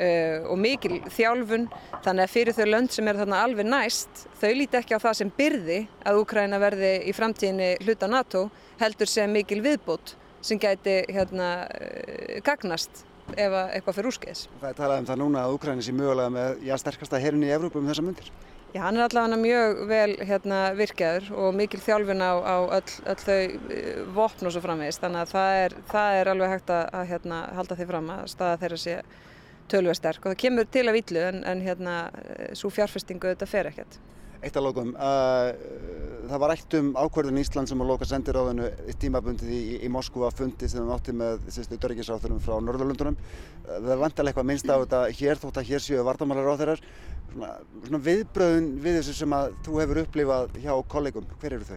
og 0.00 0.56
mikil 0.60 1.00
þjálfun 1.12 1.66
þannig 2.04 2.24
að 2.24 2.32
fyrir 2.32 2.56
þau 2.56 2.66
lönd 2.70 2.94
sem 2.94 3.10
er 3.10 3.18
þarna 3.20 3.42
alveg 3.44 3.68
næst 3.68 4.24
þau 4.40 4.50
líti 4.56 4.80
ekki 4.80 4.96
á 4.96 5.04
það 5.04 5.18
sem 5.18 5.32
byrði 5.36 5.78
að 6.08 6.22
Úkræna 6.22 6.60
verði 6.62 6.94
í 7.04 7.14
framtíðinni 7.16 7.70
hluta 7.84 8.08
NATO 8.08 8.46
heldur 8.80 9.10
sem 9.10 9.32
mikil 9.32 9.60
viðbót 9.64 10.14
sem 10.44 10.60
gæti 10.60 11.02
hérna 11.12 11.50
uh, 11.68 12.38
gagnast 12.44 13.04
ef 13.38 13.52
eitthvað 13.54 13.98
fyrir 13.98 14.10
úrskeiðis. 14.10 14.46
Það 14.60 14.70
er 14.70 14.78
talað 14.78 15.02
um 15.02 15.10
það 15.10 15.20
núna 15.22 15.42
að 15.44 15.56
Úkræni 15.56 15.84
sé 15.86 15.92
mögulega 15.94 16.32
með 16.34 16.64
já, 16.66 16.74
sterkasta 16.80 17.20
herin 17.22 17.44
í 17.46 17.52
Evrópu 17.54 17.80
um 17.80 17.90
þessa 17.90 18.04
myndir. 18.06 18.30
Já, 18.70 18.84
hann 18.84 18.98
er 18.98 19.08
allavega 19.08 19.38
mjög 19.38 19.80
vel 19.90 20.12
hérna, 20.22 20.58
virkjaður 20.78 21.30
og 21.42 21.56
mikil 21.58 21.80
þjálfun 21.82 22.22
á, 22.22 22.32
á 22.38 22.56
öll, 22.78 22.92
öll 23.10 23.22
þau 23.24 23.38
uh, 23.38 24.04
vopn 24.14 24.46
og 24.46 24.54
svo 24.54 24.62
framvegist 24.64 25.02
þannig 25.02 25.24
að 25.24 25.34
það 25.34 25.56
er, 25.64 25.76
það 25.90 26.20
er 26.20 26.32
alveg 26.34 26.54
hægt 26.54 26.72
að, 26.74 26.84
að 27.00 27.10
hérna, 27.10 27.40
halda 27.58 27.78
því 27.80 27.88
fram 27.90 28.12
að 28.14 28.22
staða 28.34 28.60
þeirra 28.62 28.80
sé 28.84 28.96
tölver 29.70 29.98
sterk 29.98 30.24
og 30.24 30.34
það 30.34 30.40
kemur 30.44 30.70
til 30.70 30.86
að 30.86 30.96
villu 31.00 31.26
en, 31.26 31.42
en 31.48 31.64
hérna, 31.64 31.98
svo 32.58 32.72
fjárfestingu 32.74 33.32
þetta 33.32 33.48
fer 33.50 33.70
ekkert. 33.70 34.00
Eitt 34.40 34.56
að 34.56 34.70
lókum, 34.70 34.94
uh, 34.96 35.50
það 36.30 36.40
var 36.40 36.52
eitt 36.54 36.74
um 36.78 36.86
ákverðin 36.96 37.40
Ísland 37.42 37.68
sem 37.68 37.82
að 37.84 37.90
loka 37.90 38.06
sendiráðinu 38.08 38.70
í 38.88 38.94
tímabundið 39.02 39.50
í, 39.52 39.58
í 39.84 39.90
Moskú 39.92 40.22
að 40.24 40.38
fundi 40.38 40.68
sem 40.70 40.80
við 40.80 40.94
átti 40.94 41.12
með 41.12 41.42
dörgisáþurum 41.82 42.40
frá 42.40 42.54
Norðurlundunum. 42.64 43.18
Uh, 43.66 43.74
það 43.74 43.90
er 43.92 44.00
vantilega 44.00 44.32
eitthvað 44.32 44.48
minnst 44.48 44.72
á 44.72 44.80
þetta 44.80 45.02
hér 45.18 45.42
þótt 45.42 45.60
að 45.60 45.68
hér 45.68 45.84
séu 45.84 46.06
vartamálaráþeirar. 46.08 46.80
Svona, 47.34 47.50
svona 47.84 48.00
viðbröðun 48.06 48.70
við 48.80 48.96
þessu 49.02 49.18
sem 49.18 49.36
að 49.36 49.52
þú 49.66 49.76
hefur 49.82 50.02
upplifað 50.06 50.56
hjá 50.64 50.72
kollegum, 50.96 51.28
hver 51.42 51.58
eru 51.58 51.68
þau? 51.68 51.76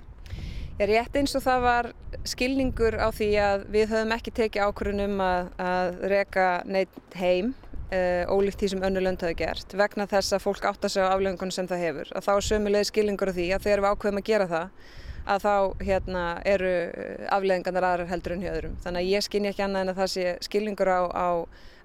Ég 0.73 0.87
er 0.87 0.93
rétt 0.95 1.19
eins 1.19 1.35
og 1.35 1.43
það 1.43 1.67
var 1.67 1.91
skilningur 2.31 2.95
á 2.95 3.11
því 3.13 3.27
að 3.43 3.67
við 3.75 3.91
höfum 3.91 4.15
ekki 4.15 4.35
tekið 4.39 4.69
ákvörðunum 4.69 5.19
að, 5.21 5.51
að 5.67 5.99
reka 6.15 6.47
neitt 6.63 7.19
heim 7.19 7.51
Uh, 7.93 8.25
ólíkt 8.31 8.57
því 8.57 8.67
sem 8.71 8.83
önnulönd 8.87 9.21
hafi 9.21 9.35
gert 9.37 9.73
vegna 9.77 10.07
þess 10.09 10.33
að 10.33 10.41
fólk 10.47 10.63
átta 10.65 10.89
sig 10.89 11.03
á 11.03 11.13
aflegungunum 11.13 11.53
sem 11.53 11.67
það 11.69 11.81
hefur 11.83 12.07
að 12.17 12.23
þá 12.25 12.31
er 12.33 12.45
sömulegð 12.47 12.87
skilningur 12.89 13.29
af 13.29 13.35
því 13.37 13.45
að 13.53 13.65
þegar 13.67 13.81
við 13.83 13.91
ákveðum 13.91 14.21
að 14.21 14.29
gera 14.29 14.47
það 14.49 14.87
að 15.23 15.43
þá 15.43 15.83
hérna, 15.87 16.23
eru 16.45 16.71
afleðingarnar 17.31 17.87
aðrar 17.87 18.09
heldur 18.09 18.35
en 18.35 18.43
hjá 18.43 18.51
öðrum. 18.51 18.73
Þannig 18.83 19.03
að 19.03 19.11
ég 19.13 19.25
skinn 19.27 19.47
ekki 19.47 19.63
annað 19.63 19.85
en 19.85 19.93
að 19.93 20.01
það 20.01 20.09
sé 20.13 20.25
skilningur 20.47 20.91
á, 20.91 21.01
á, 21.13 21.27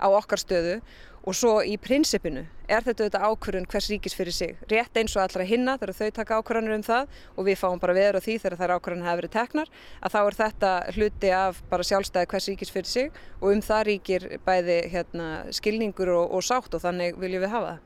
á 0.02 0.06
okkar 0.08 0.42
stöðu 0.42 0.78
og 1.24 1.36
svo 1.36 1.58
í 1.66 1.74
prinsipinu 1.80 2.44
er 2.68 2.84
þetta 2.84 3.06
auðvitað 3.06 3.24
ákvörðun 3.28 3.66
hvers 3.72 3.88
ríkis 3.90 4.14
fyrir 4.16 4.34
sig. 4.36 4.54
Rétt 4.68 4.98
eins 5.00 5.16
og 5.16 5.22
allra 5.24 5.46
hinna 5.48 5.76
þegar 5.80 5.96
þau 5.96 6.10
taka 6.18 6.38
ákvörðanir 6.38 6.76
um 6.76 6.84
það 6.84 7.18
og 7.34 7.48
við 7.48 7.58
fáum 7.62 7.80
bara 7.80 7.96
veður 7.96 8.20
á 8.20 8.24
því 8.24 8.36
þegar 8.42 8.58
þær 8.60 8.74
ákvörðanir 8.76 9.08
hafa 9.08 9.20
verið 9.22 9.34
teknar 9.34 9.72
að 10.02 10.14
þá 10.14 10.18
er 10.20 10.38
þetta 10.42 10.72
hluti 10.96 11.32
af 11.38 11.62
bara 11.72 11.88
sjálfstæði 11.90 12.30
hvers 12.32 12.48
ríkis 12.52 12.72
fyrir 12.74 12.92
sig 12.92 13.20
og 13.40 13.50
um 13.54 13.64
það 13.64 13.84
ríkir 13.88 14.28
bæði 14.44 14.78
hérna, 14.92 15.28
skilningur 15.56 16.12
og, 16.12 16.36
og 16.36 16.44
sátt 16.44 16.76
og 16.76 16.84
þannig 16.84 17.16
viljum 17.16 17.46
við 17.46 17.54
hafa 17.56 17.72
það. 17.72 17.84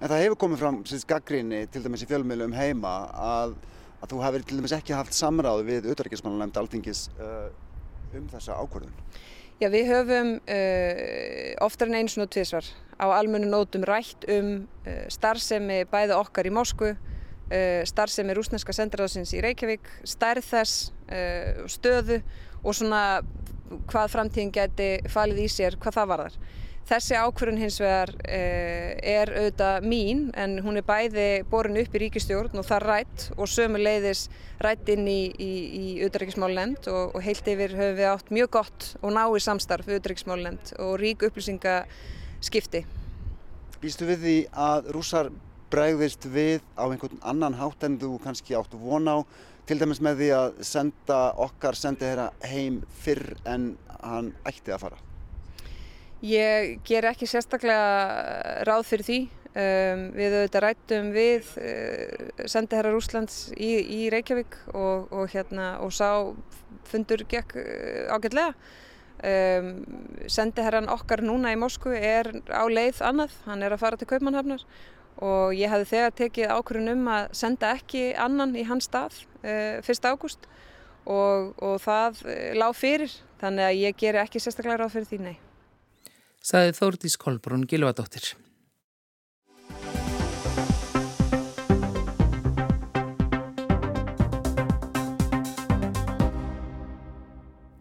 En 0.00 0.08
það 0.08 0.22
hefur 0.24 0.38
komið 0.40 0.62
fram 0.62 0.82
gaggrinni 1.12 1.64
til 1.70 1.82
dæmis 1.84 2.02
í 2.02 2.06
fjölmiðlum 2.08 2.54
heima 2.56 2.94
að, 3.14 3.58
að 4.00 4.14
þú 4.14 4.22
hefur 4.24 4.46
til 4.48 4.60
dæmis 4.60 4.74
ekki 4.74 4.96
haft 4.96 5.14
samráð 5.14 5.66
við 5.68 5.90
auðverkismannulegnd 5.90 6.56
altingis 6.56 7.08
uh, 7.20 7.50
um 8.16 8.30
þessa 8.32 8.56
ákvörðun. 8.56 8.94
Já, 9.60 9.66
við 9.68 9.90
höfum 9.90 10.28
uh, 10.40 11.50
oftar 11.60 11.90
en 11.90 11.98
eins 11.98 12.14
og 12.16 12.30
tviðsvar 12.32 12.64
á 12.96 13.12
almennu 13.12 13.50
nótum 13.52 13.82
rætt 13.84 14.24
um 14.32 14.62
uh, 14.88 15.02
starfsemi 15.12 15.82
bæði 15.90 16.16
okkar 16.16 16.48
í 16.48 16.52
Moskvu, 16.56 16.94
uh, 16.94 17.82
starfsemi 17.84 18.32
rúsneska 18.38 18.72
sendiráðsins 18.72 19.34
í 19.36 19.42
Reykjavík, 19.44 19.84
stærð 20.08 20.48
þess, 20.48 20.94
stöðu 21.74 22.22
og 22.62 22.76
svona 22.78 23.02
hvað 23.90 24.12
framtíðin 24.14 24.54
geti 24.54 24.88
falið 25.12 25.44
í 25.44 25.48
sér, 25.52 25.76
hvað 25.82 25.98
það 25.98 26.10
varðar. 26.14 26.40
Þessi 26.88 27.14
ákvörðun 27.14 27.60
hins 27.60 27.76
vegar 27.78 28.10
eh, 28.26 28.96
er 29.12 29.30
auðvitað 29.30 29.84
mín 29.86 30.22
en 30.34 30.56
hún 30.64 30.80
er 30.80 30.86
bæði 30.86 31.26
borin 31.50 31.78
upp 31.78 31.92
í 31.94 32.00
ríkistjórn 32.02 32.58
og 32.58 32.66
það 32.66 32.86
rætt 32.86 33.26
og 33.36 33.50
sömu 33.50 33.78
leiðis 33.78 34.24
rætt 34.58 34.90
inn 34.90 35.06
í, 35.06 35.20
í, 35.30 35.50
í 35.70 35.84
auðvitaðrækismálulend 36.00 36.88
og, 36.90 37.14
og 37.14 37.22
heilt 37.22 37.46
yfir 37.52 37.76
höfum 37.78 38.00
við 38.00 38.08
átt 38.10 38.32
mjög 38.34 38.50
gott 38.56 38.88
og 39.02 39.14
náið 39.14 39.38
samstarf 39.44 39.86
auðvitaðrækismálulend 39.86 40.72
og 40.82 40.96
rík 41.02 41.22
upplýsingaskipti. 41.28 42.82
Býstu 43.80 44.08
við 44.10 44.26
því 44.26 44.34
að 44.66 44.90
rúsar 44.96 45.30
bregðist 45.70 46.26
við 46.26 46.64
á 46.74 46.90
einhvern 46.90 47.22
annan 47.22 47.54
hátt 47.60 47.86
en 47.86 48.00
þú 48.02 48.16
kannski 48.24 48.58
áttu 48.58 48.80
von 48.82 49.06
á 49.06 49.22
til 49.70 49.78
dæmis 49.78 50.02
með 50.02 50.24
því 50.24 50.32
að 50.34 50.58
senda 50.66 51.20
okkar 51.46 51.78
sendi 51.78 52.08
þeirra 52.08 52.26
heim 52.50 52.82
fyrr 53.04 53.36
en 53.46 53.70
hann 54.02 54.32
ætti 54.48 54.74
að 54.74 54.82
fara? 54.88 55.09
Ég 56.20 56.80
ger 56.84 57.06
ekki 57.08 57.24
sérstaklega 57.24 58.64
ráð 58.68 58.88
fyrir 58.90 59.06
því. 59.06 59.20
Um, 59.50 60.02
við 60.14 60.34
auðvitað 60.36 60.62
rættum 60.62 61.06
við 61.10 61.46
uh, 61.58 62.44
sendiherra 62.46 62.92
Rúslands 62.94 63.48
í, 63.56 63.70
í 63.82 64.04
Reykjavík 64.12 64.54
og, 64.70 65.08
og, 65.10 65.24
hérna, 65.32 65.72
og 65.82 65.90
sá 65.90 66.28
fundur 66.86 67.24
gekk 67.26 67.56
uh, 67.58 68.12
ágætlega. 68.14 68.52
Um, 69.26 69.72
sendiherran 70.30 70.86
okkar 70.92 71.24
núna 71.26 71.50
í 71.50 71.58
Moskvu 71.58 71.96
er 71.98 72.30
á 72.46 72.62
leið 72.70 73.02
annað, 73.10 73.34
hann 73.48 73.66
er 73.66 73.74
að 73.74 73.82
fara 73.82 73.98
til 73.98 74.08
Kaupmannhafnar 74.12 74.62
og 75.18 75.58
ég 75.58 75.72
hefði 75.72 75.90
þegar 75.96 76.16
tekið 76.22 76.54
ákvörðun 76.54 76.94
um 76.94 77.12
að 77.16 77.28
senda 77.42 77.74
ekki 77.74 78.06
annan 78.14 78.54
í 78.54 78.64
hans 78.70 78.86
stað 78.86 79.18
uh, 79.42 79.82
1. 79.82 80.06
ágúst 80.06 80.46
og, 81.10 81.52
og 81.58 81.80
það 81.82 82.24
lág 82.60 82.78
fyrir 82.78 83.20
þannig 83.42 83.66
að 83.72 83.78
ég 83.88 84.02
ger 84.04 84.22
ekki 84.22 84.40
sérstaklega 84.40 84.84
ráð 84.84 85.00
fyrir 85.00 85.10
því 85.10 85.24
nei 85.26 85.38
saði 86.40 86.72
Þórdís 86.76 87.18
Kolbrún 87.20 87.66
Gilvadóttir. 87.68 88.32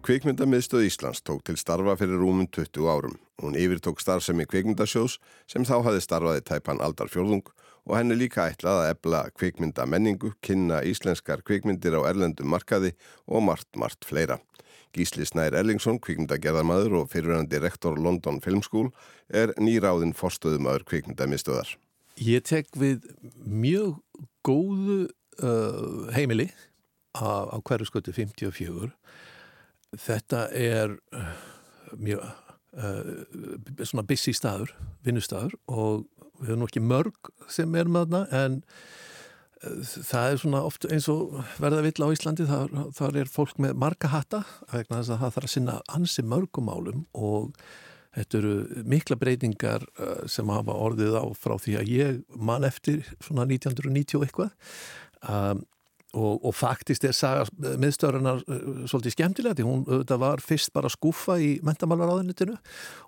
Kvikmyndamiðstöð 0.09 0.87
Íslands 0.87 1.19
tók 1.21 1.43
til 1.45 1.53
starfa 1.61 1.93
fyrir 1.99 2.17
rúmum 2.17 2.47
20 2.49 2.87
árum. 2.89 3.19
Hún 3.37 3.53
yfirtók 3.53 4.01
starfsemi 4.01 4.47
kvikmyndasjós 4.49 5.19
sem 5.45 5.61
þá 5.61 5.75
hafði 5.85 6.01
starfaði 6.01 6.41
tæpan 6.49 6.81
aldar 6.81 7.11
fjörðung 7.13 7.51
og 7.85 7.93
henni 7.93 8.17
líka 8.17 8.47
ætlað 8.49 8.81
að 8.81 8.89
ebla 8.95 9.19
kvikmyndamenningu, 9.37 10.33
kynna 10.41 10.81
íslenskar 10.81 11.45
kvikmyndir 11.45 11.93
á 12.01 12.09
erlendum 12.09 12.49
markaði 12.49 12.95
og 13.29 13.45
margt, 13.51 13.69
margt 13.77 14.01
fleira. 14.09 14.39
Gísli 14.95 15.25
Snær 15.27 15.55
Erlingsson, 15.57 15.99
kvikmyndagerðarmadur 16.01 17.01
og 17.01 17.11
fyrirverandi 17.11 17.59
rektor 17.61 17.99
London 17.99 18.39
Film 18.41 18.63
School 18.65 18.89
er 19.29 19.53
nýráðinn 19.61 20.15
forstöðumadur 20.17 20.87
kvikmyndamistöðar. 20.89 21.75
Ég 22.19 22.43
tek 22.47 22.71
við 22.75 23.05
mjög 23.45 23.99
góðu 24.43 24.99
uh, 25.43 26.09
heimili 26.15 26.49
á, 27.15 27.47
á 27.53 27.57
hverju 27.61 27.87
skötu 27.89 28.13
54. 28.15 28.91
Þetta 29.95 30.45
er 30.57 30.97
uh, 31.15 31.29
mjög 31.97 32.25
uh, 32.25 33.83
svona 33.83 34.05
busy 34.09 34.33
staður, 34.35 34.73
vinnustadur 35.05 35.55
og 35.69 36.07
við 36.39 36.53
höfum 36.53 36.67
ekki 36.67 36.83
mörg 36.83 37.31
sem 37.51 37.73
er 37.77 37.89
með 37.91 38.09
þarna 38.09 38.43
en 38.45 38.59
það 39.59 40.31
er 40.31 40.39
svona 40.39 40.63
oft 40.67 40.87
eins 40.87 41.09
og 41.11 41.35
verða 41.59 41.83
vill 41.83 42.05
á 42.07 42.13
Íslandi 42.13 42.47
þar, 42.47 42.73
þar 42.95 43.19
er 43.21 43.31
fólk 43.31 43.57
með 43.59 43.77
marga 43.81 44.11
hatta 44.13 44.43
vegna 44.71 45.01
þess 45.01 45.13
að 45.15 45.23
það 45.23 45.33
þarf 45.35 45.49
að 45.49 45.53
sinna 45.55 45.77
ansi 45.97 46.23
mörgumálum 46.23 47.01
og 47.17 47.49
þetta 48.15 48.39
eru 48.39 48.83
mikla 48.89 49.17
breytingar 49.19 49.83
uh, 49.99 50.21
sem 50.31 50.47
hafa 50.49 50.77
orðið 50.87 51.17
á 51.19 51.25
frá 51.37 51.57
því 51.59 51.75
að 51.79 51.91
ég 51.93 52.21
man 52.35 52.67
eftir 52.67 53.03
svona 53.19 53.45
1990 53.49 54.25
eitthvað. 54.25 54.55
Um, 55.27 55.65
og, 56.17 56.39
og 56.41 56.55
faktist 56.57 57.03
er 57.05 57.13
saga 57.13 57.43
miðstöðurinnar 57.59 58.39
uh, 58.41 58.63
svolítið 58.89 59.13
skemmtilega 59.13 59.59
því 59.59 59.65
hún 59.67 59.83
auðvitað 59.85 60.23
var 60.23 60.41
fyrst 60.41 60.71
bara 60.73 60.89
skúfa 60.89 61.35
í 61.37 61.51
mentamálaráðunitinu 61.67 62.55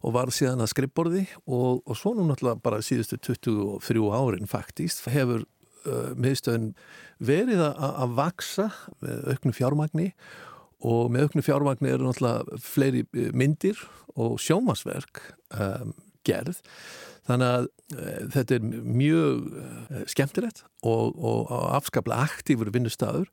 og 0.03 0.13
var 0.13 0.29
síðan 0.35 0.61
að 0.61 0.69
skrippborði 0.75 1.23
og, 1.47 1.81
og 1.81 1.97
svo 1.97 2.13
nú 2.13 2.27
náttúrulega 2.27 2.61
bara 2.61 2.83
síðustu 2.85 3.17
23 3.17 4.05
árin 4.19 4.51
faktist 4.51 5.07
hefur 5.09 5.47
uh, 5.85 6.11
miðstöðin 6.19 6.71
verið 7.21 7.63
að, 7.65 7.81
að 8.05 8.15
vaksa 8.19 8.69
með 9.03 9.27
auknu 9.33 9.55
fjármagni 9.55 10.07
og 10.81 11.11
með 11.13 11.27
auknu 11.27 11.45
fjármagni 11.45 11.91
eru 11.93 12.09
náttúrulega 12.09 12.61
fleiri 12.65 13.05
uh, 13.05 13.29
myndir 13.37 13.79
og 14.19 14.39
sjómasverk 14.43 15.23
um, 15.55 15.95
gerð. 16.27 16.59
Þannig 17.29 17.51
að 17.55 17.67
uh, 17.67 18.21
þetta 18.35 18.57
er 18.57 18.69
mjög 19.01 19.49
uh, 19.51 20.05
skemmtilegt 20.11 20.63
og, 20.81 21.17
og 21.17 21.51
afskaplega 21.77 22.29
aktífur 22.29 22.71
vinnustafur 22.73 23.29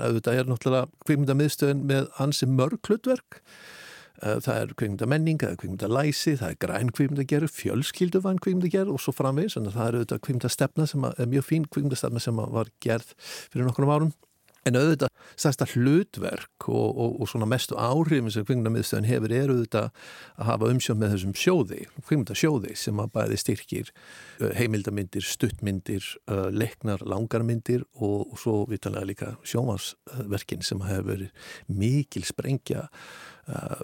þetta 0.00 0.34
er 0.34 0.48
náttúrulega 0.50 0.90
kvikmyndamiðstöðin 1.06 1.84
með 1.88 2.10
ansi 2.22 2.48
mörg 2.50 2.80
hlutverk. 2.88 3.40
Eh, 3.40 3.79
það 4.20 4.56
er 4.56 4.72
kvikmyndamenning, 4.76 5.38
það 5.40 5.52
er 5.54 5.60
kvikmyndalæsi, 5.62 6.34
það 6.40 6.54
er 6.54 6.58
græn 6.64 6.94
kvikmyndagerð, 6.96 7.52
fjölskylduvann 7.56 8.40
kvikmyndagerð 8.42 8.94
og 8.94 9.02
svo 9.02 9.14
framvegis, 9.16 9.56
en 9.56 9.70
það 9.70 9.86
er 9.86 10.00
auðvitað 10.00 10.24
kvikmyndastefna 10.26 10.88
sem 10.90 11.06
er 11.10 11.30
mjög 11.30 11.46
fín 11.48 11.68
kvikmyndastefna 11.70 12.24
sem 12.24 12.42
var 12.56 12.72
gerð 12.84 13.14
fyrir 13.22 13.68
nokkurnu 13.68 13.94
árum. 13.94 14.12
En 14.68 14.76
auðvitað 14.76 15.08
stærsta 15.40 15.66
hlutverk 15.72 16.66
og, 16.68 16.88
og, 16.90 17.14
og 17.22 17.30
svona 17.30 17.48
mestu 17.48 17.78
áhrifin 17.80 18.28
sem 18.32 18.44
kvikmyndamiðstöðin 18.44 19.08
hefur 19.08 19.32
er 19.32 19.52
auðvitað 19.54 19.86
að 19.88 20.50
hafa 20.50 20.68
umsjón 20.74 21.00
með 21.00 21.14
þessum 21.14 21.32
sjóði, 21.40 21.80
kvikmyndasjóði 22.02 22.74
sem 22.76 23.00
að 23.00 23.14
bæði 23.14 23.40
styrkir 23.40 23.92
heimildamindir, 24.58 25.24
stuttmyndir, 25.24 26.10
leiknar, 26.52 27.06
langarmyndir 27.08 27.86
og, 27.96 28.28
og 28.34 28.36
svo 28.42 28.58
vitanlega 28.68 29.08
líka 29.08 29.32
sjómasverkin 29.48 30.66
sem 30.66 30.84
hefur 30.84 31.24
mikil 31.72 32.28
sprengja 32.28 32.90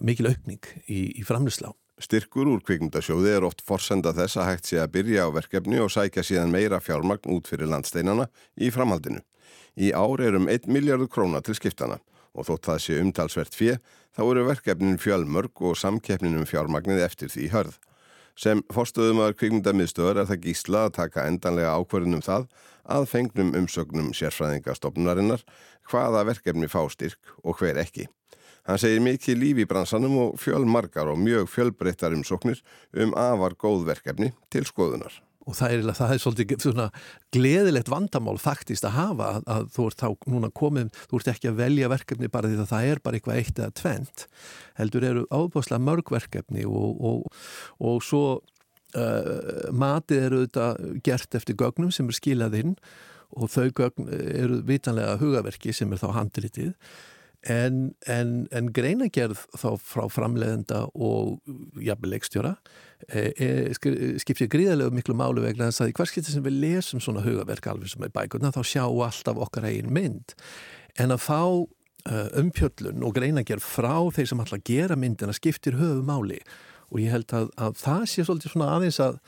mikil 0.05 0.31
aukning 0.31 0.63
í, 0.87 1.01
í 1.17 1.25
framlýslá. 1.27 1.73
Styrkur 1.97 2.51
úr 2.53 2.61
kvikmyndasjóði 2.61 3.31
er 3.39 3.45
oft 3.49 3.63
forsenda 3.65 4.13
þess 4.17 4.37
að 4.37 4.49
hægt 4.51 4.69
sé 4.69 4.81
að 4.83 4.91
byrja 4.99 5.23
á 5.25 5.29
verkefni 5.33 5.79
og 5.81 5.89
sækja 5.95 6.25
síðan 6.29 6.53
meira 6.53 6.77
fjármagn 6.85 7.31
út 7.33 7.49
fyrir 7.49 7.71
landsteinana 7.73 8.27
í 8.61 8.69
framhaldinu. 8.75 9.23
Í 9.81 9.95
ár 9.97 10.21
er 10.21 10.37
um 10.37 10.49
1 10.53 10.69
miljardur 10.69 11.09
króna 11.09 11.41
til 11.41 11.57
skiptana 11.57 11.97
og 12.37 12.51
þótt 12.51 12.69
það 12.69 12.83
sé 12.85 12.99
umtalsvert 13.01 13.57
fjö 13.57 13.79
þá 14.13 14.23
eru 14.27 14.45
verkefnin 14.45 15.01
fjölmörg 15.01 15.65
og 15.65 15.79
samkeppnin 15.81 16.37
um 16.37 16.45
fjármagnið 16.49 17.01
eftir 17.07 17.33
því 17.33 17.49
hörð. 17.55 17.79
Sem 18.37 18.61
forstöðumöður 18.69 19.39
kvikmyndamiðstöður 19.41 20.21
er 20.21 20.29
það 20.29 20.43
gísla 20.45 20.85
að 20.85 20.97
taka 20.99 21.25
endanlega 21.25 21.73
ákverðunum 21.81 22.25
það 22.25 22.45
að 22.85 23.09
fengnum 23.09 23.55
umsögnum 23.57 24.13
sérfræðingastofnunarinnar 24.17 25.49
hvaða 25.89 26.27
verkefni 26.29 26.69
fá 26.69 26.83
styrk 26.93 27.37
og 27.41 27.57
hver 27.57 27.81
ekki. 27.81 28.05
Hann 28.67 28.81
segir 28.83 29.05
mikið 29.05 29.39
líf 29.39 29.63
í 29.63 29.69
bransanum 29.71 30.17
og 30.25 30.41
fjölmargar 30.43 31.13
og 31.13 31.21
mjög 31.23 31.47
fjölbreyttar 31.53 32.17
umsóknir 32.17 32.63
um 32.99 33.15
afar 33.19 33.55
góð 33.55 33.87
verkefni 33.87 34.33
til 34.51 34.67
skoðunar. 34.67 35.21
Og 35.47 35.55
það 35.55 35.77
er, 35.77 35.85
það 35.95 36.13
er 36.13 36.21
svolítið 36.23 36.65
svona 36.65 36.87
gleðilegt 37.35 37.91
vandamál 37.93 38.35
faktist 38.43 38.87
að 38.89 38.97
hafa 38.97 39.29
að, 39.47 39.69
þú 39.77 39.87
ert 39.87 40.03
þá 40.03 40.09
núna 40.33 40.51
komið, 40.51 40.91
þú 41.07 41.21
ert 41.21 41.31
ekki 41.31 41.51
að 41.53 41.61
velja 41.61 41.91
verkefni 41.93 42.31
bara 42.35 42.51
því 42.51 42.59
að 42.65 42.73
það 42.73 42.91
er 42.91 43.03
bara 43.05 43.21
eitthvað 43.21 43.39
eitt 43.39 43.61
eða 43.61 43.77
tvent. 43.79 44.27
Heldur 44.81 45.07
eru 45.07 45.25
ábúrslega 45.31 45.87
mörg 45.87 46.11
verkefni 46.17 46.67
og, 46.67 46.99
og, 46.99 47.43
og 47.79 48.03
svo 48.03 48.25
uh, 48.99 49.69
matið 49.71 50.25
eru 50.27 50.43
þetta 50.49 50.71
gert 51.07 51.39
eftir 51.39 51.59
gögnum 51.63 51.95
sem 51.95 52.11
er 52.11 52.19
skilað 52.19 52.59
inn 52.65 52.75
og 53.37 53.51
þau 53.55 53.71
gögn 53.71 54.11
eru 54.11 54.65
vitanlega 54.67 55.21
hugaverki 55.23 55.75
sem 55.75 55.95
er 55.95 56.03
þá 56.03 56.11
handritið 56.19 56.75
en, 57.47 57.95
en, 58.11 58.33
en 58.51 58.71
greinagerð 58.75 59.45
þá 59.55 59.69
frá 59.83 60.05
framleiðenda 60.11 60.87
og 60.95 61.39
jafnvel 61.83 62.15
leikstjóra 62.15 62.55
e, 63.09 63.31
e, 63.33 63.49
skiptir 63.77 64.51
gríðarlega 64.53 64.95
miklu 64.95 65.17
málu 65.19 65.45
vegna 65.45 65.71
þess 65.71 65.85
að 65.85 65.93
í 65.93 65.97
hverskipti 65.99 66.35
sem 66.35 66.47
við 66.47 66.59
lesum 66.65 67.03
svona 67.03 67.25
hugaverk 67.27 67.69
alveg 67.71 67.93
sem 67.93 68.07
er 68.07 68.15
bækurna 68.15 68.55
þá 68.55 68.63
sjá 68.67 68.85
alltaf 68.87 69.43
okkar 69.47 69.69
eigin 69.69 69.93
mynd. 69.95 70.35
En 70.99 71.15
að 71.15 71.23
fá 71.27 71.43
uh, 71.45 72.29
umpjöllun 72.41 73.05
og 73.07 73.15
greinagerð 73.19 73.67
frá 73.67 73.95
þeir 74.15 74.31
sem 74.33 74.43
alltaf 74.43 74.65
gera 74.67 74.97
myndina 74.99 75.35
skiptir 75.37 75.79
höfu 75.81 76.03
máli 76.07 76.41
og 76.91 77.03
ég 77.03 77.13
held 77.13 77.33
að, 77.35 77.53
að 77.59 77.79
það 77.83 78.05
sé 78.11 78.27
svolítið 78.27 78.55
svona 78.55 78.73
aðeins 78.77 79.01
að 79.03 79.21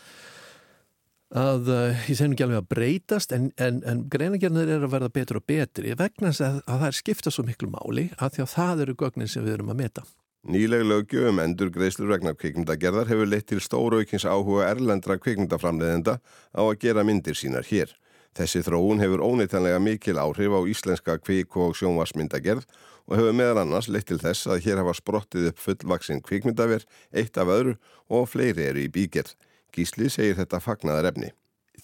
að 1.36 1.68
uh, 1.68 2.06
ég 2.08 2.16
segjum 2.16 2.32
ekki 2.32 2.46
alveg 2.46 2.62
að 2.62 2.70
breytast 2.72 3.34
en, 3.36 3.50
en, 3.60 3.82
en 3.84 4.06
greinagerðinir 4.08 4.78
er 4.78 4.86
að 4.86 4.94
verða 4.94 5.10
betur 5.12 5.40
og 5.40 5.44
betri 5.48 5.92
vegna 5.98 6.32
að, 6.32 6.62
að 6.64 6.78
það 6.78 6.86
er 6.88 6.96
skipta 6.96 7.32
svo 7.34 7.44
miklu 7.44 7.68
máli 7.72 8.08
að 8.16 8.38
því 8.38 8.44
að 8.44 8.54
það 8.54 8.82
eru 8.86 8.96
gögnin 9.02 9.28
sem 9.28 9.44
við 9.44 9.58
erum 9.58 9.72
að 9.74 9.80
meta. 9.82 10.06
Nýleg 10.48 10.84
lögjöfum 10.86 11.40
endur 11.42 11.72
greiðslur 11.74 12.12
vegna 12.14 12.32
kvikmyndagerðar 12.32 13.10
hefur 13.10 13.28
leitt 13.28 13.48
til 13.50 13.60
stóraukins 13.60 14.24
áhuga 14.24 14.70
erlendra 14.70 15.18
kvikmyndaframleðenda 15.20 16.20
á 16.56 16.62
að 16.62 16.78
gera 16.84 17.04
myndir 17.04 17.36
sínar 17.36 17.66
hér. 17.68 17.92
Þessi 18.38 18.62
þróun 18.64 19.02
hefur 19.02 19.24
óneitanlega 19.24 19.80
mikil 19.82 20.16
áhrif 20.22 20.54
á 20.54 20.60
íslenska 20.70 21.18
kvik- 21.18 21.58
og 21.58 21.74
sjónvarsmyndagerð 21.76 22.64
og 23.08 23.16
hefur 23.18 23.36
meðal 23.36 23.64
annars 23.64 23.88
leitt 23.90 24.08
til 24.08 24.20
þess 24.22 24.46
að 24.46 24.62
hér 24.64 24.80
hafa 24.80 24.94
sprottið 24.96 25.50
upp 25.50 25.60
fullvaksinn 25.64 26.22
kvikmyndaver, 26.22 26.86
eitt 27.12 27.36
af 27.36 27.50
öðru 27.52 27.76
og 28.08 28.28
fleiri 28.30 28.68
eru 28.70 28.84
í 28.84 28.92
bígerð. 28.92 29.34
Gísli 29.74 30.10
segir 30.12 30.38
þetta 30.38 30.60
fagnaðar 30.62 31.12
efni. 31.12 31.32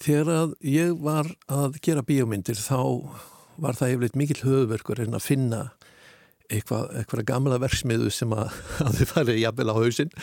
Þegar 0.00 0.30
að 0.34 0.54
ég 0.66 0.94
var 1.02 1.28
að 1.52 1.78
gera 1.84 2.02
bíómyndir 2.06 2.58
þá 2.58 2.80
var 3.62 3.78
það 3.78 3.94
yfirleitt 3.94 4.18
mikil 4.18 4.40
höfverkur 4.42 5.02
en 5.04 5.14
að 5.14 5.26
finna 5.28 5.60
eitthvað, 6.52 6.88
eitthvað 6.98 7.26
gamla 7.28 7.58
verksmiðu 7.62 8.10
sem 8.12 8.32
að, 8.34 8.56
að 8.86 8.98
þið 8.98 9.12
farið 9.12 9.42
jafnvel 9.42 9.70
á 9.70 9.74
hausinn. 9.78 10.16